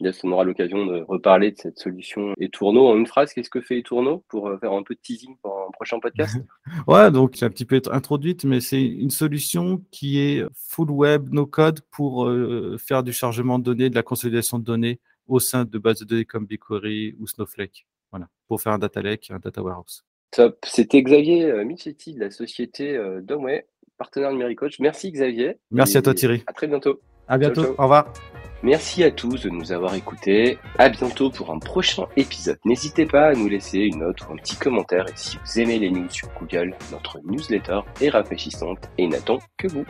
Yes, 0.01 0.23
on 0.23 0.31
aura 0.31 0.45
l'occasion 0.45 0.85
de 0.85 1.01
reparler 1.01 1.51
de 1.51 1.57
cette 1.57 1.77
solution 1.77 2.33
Etourno. 2.37 2.87
En 2.87 2.97
une 2.97 3.05
phrase, 3.05 3.33
qu'est-ce 3.33 3.49
que 3.49 3.59
fait 3.59 3.79
Etourno 3.79 4.23
pour 4.29 4.47
euh, 4.47 4.57
faire 4.57 4.71
un 4.71 4.81
peu 4.81 4.95
de 4.95 4.99
teasing 5.01 5.35
pour 5.41 5.65
un 5.67 5.71
prochain 5.71 5.99
podcast? 5.99 6.37
Ouais, 6.87 7.11
donc 7.11 7.35
c'est 7.35 7.45
un 7.45 7.49
petit 7.49 7.65
peu 7.65 7.81
introduite, 7.91 8.45
mais 8.45 8.61
c'est 8.61 8.81
une 8.81 9.09
solution 9.09 9.83
qui 9.91 10.19
est 10.19 10.45
full 10.53 10.89
web, 10.89 11.33
no 11.33 11.45
code 11.45 11.81
pour 11.91 12.27
euh, 12.27 12.77
faire 12.77 13.03
du 13.03 13.11
chargement 13.11 13.59
de 13.59 13.65
données, 13.65 13.89
de 13.89 13.95
la 13.95 14.03
consolidation 14.03 14.57
de 14.57 14.63
données 14.63 15.01
au 15.27 15.39
sein 15.39 15.65
de 15.65 15.77
bases 15.77 15.99
de 15.99 16.05
données 16.05 16.25
comme 16.25 16.45
BigQuery 16.45 17.15
ou 17.19 17.27
Snowflake. 17.27 17.85
Voilà, 18.11 18.29
pour 18.47 18.61
faire 18.61 18.73
un 18.73 18.79
data 18.79 19.01
lake, 19.01 19.29
un 19.31 19.39
data 19.39 19.61
warehouse. 19.61 20.05
Top. 20.31 20.65
C'était 20.65 21.01
Xavier 21.01 21.45
euh, 21.45 21.63
Michetti 21.63 22.13
de 22.13 22.19
la 22.19 22.31
société 22.31 22.95
euh, 22.95 23.21
Domway, 23.21 23.65
partenaire 23.97 24.31
numérique 24.31 24.59
coach. 24.59 24.79
Merci 24.79 25.11
Xavier. 25.11 25.57
Merci 25.71 25.97
à 25.97 26.01
toi 26.01 26.13
Thierry. 26.13 26.43
À 26.47 26.53
très 26.53 26.67
bientôt. 26.67 26.99
À 27.27 27.37
bientôt. 27.37 27.75
Au 27.77 27.83
revoir. 27.83 28.11
Merci 28.61 29.03
à 29.03 29.11
tous 29.11 29.43
de 29.43 29.49
nous 29.49 29.71
avoir 29.71 29.95
écoutés. 29.95 30.57
À 30.77 30.89
bientôt 30.89 31.29
pour 31.29 31.49
un 31.51 31.59
prochain 31.59 32.07
épisode. 32.17 32.59
N'hésitez 32.65 33.05
pas 33.05 33.27
à 33.27 33.33
nous 33.33 33.47
laisser 33.47 33.79
une 33.79 33.99
note 33.99 34.19
ou 34.27 34.33
un 34.33 34.35
petit 34.35 34.57
commentaire. 34.57 35.05
Et 35.07 35.13
si 35.15 35.37
vous 35.37 35.59
aimez 35.61 35.79
les 35.79 35.89
news 35.89 36.09
sur 36.09 36.27
Google, 36.37 36.75
notre 36.91 37.19
newsletter 37.23 37.79
est 38.01 38.09
rafraîchissante 38.09 38.89
et 38.97 39.07
n'attend 39.07 39.39
que 39.57 39.67
vous. 39.67 39.85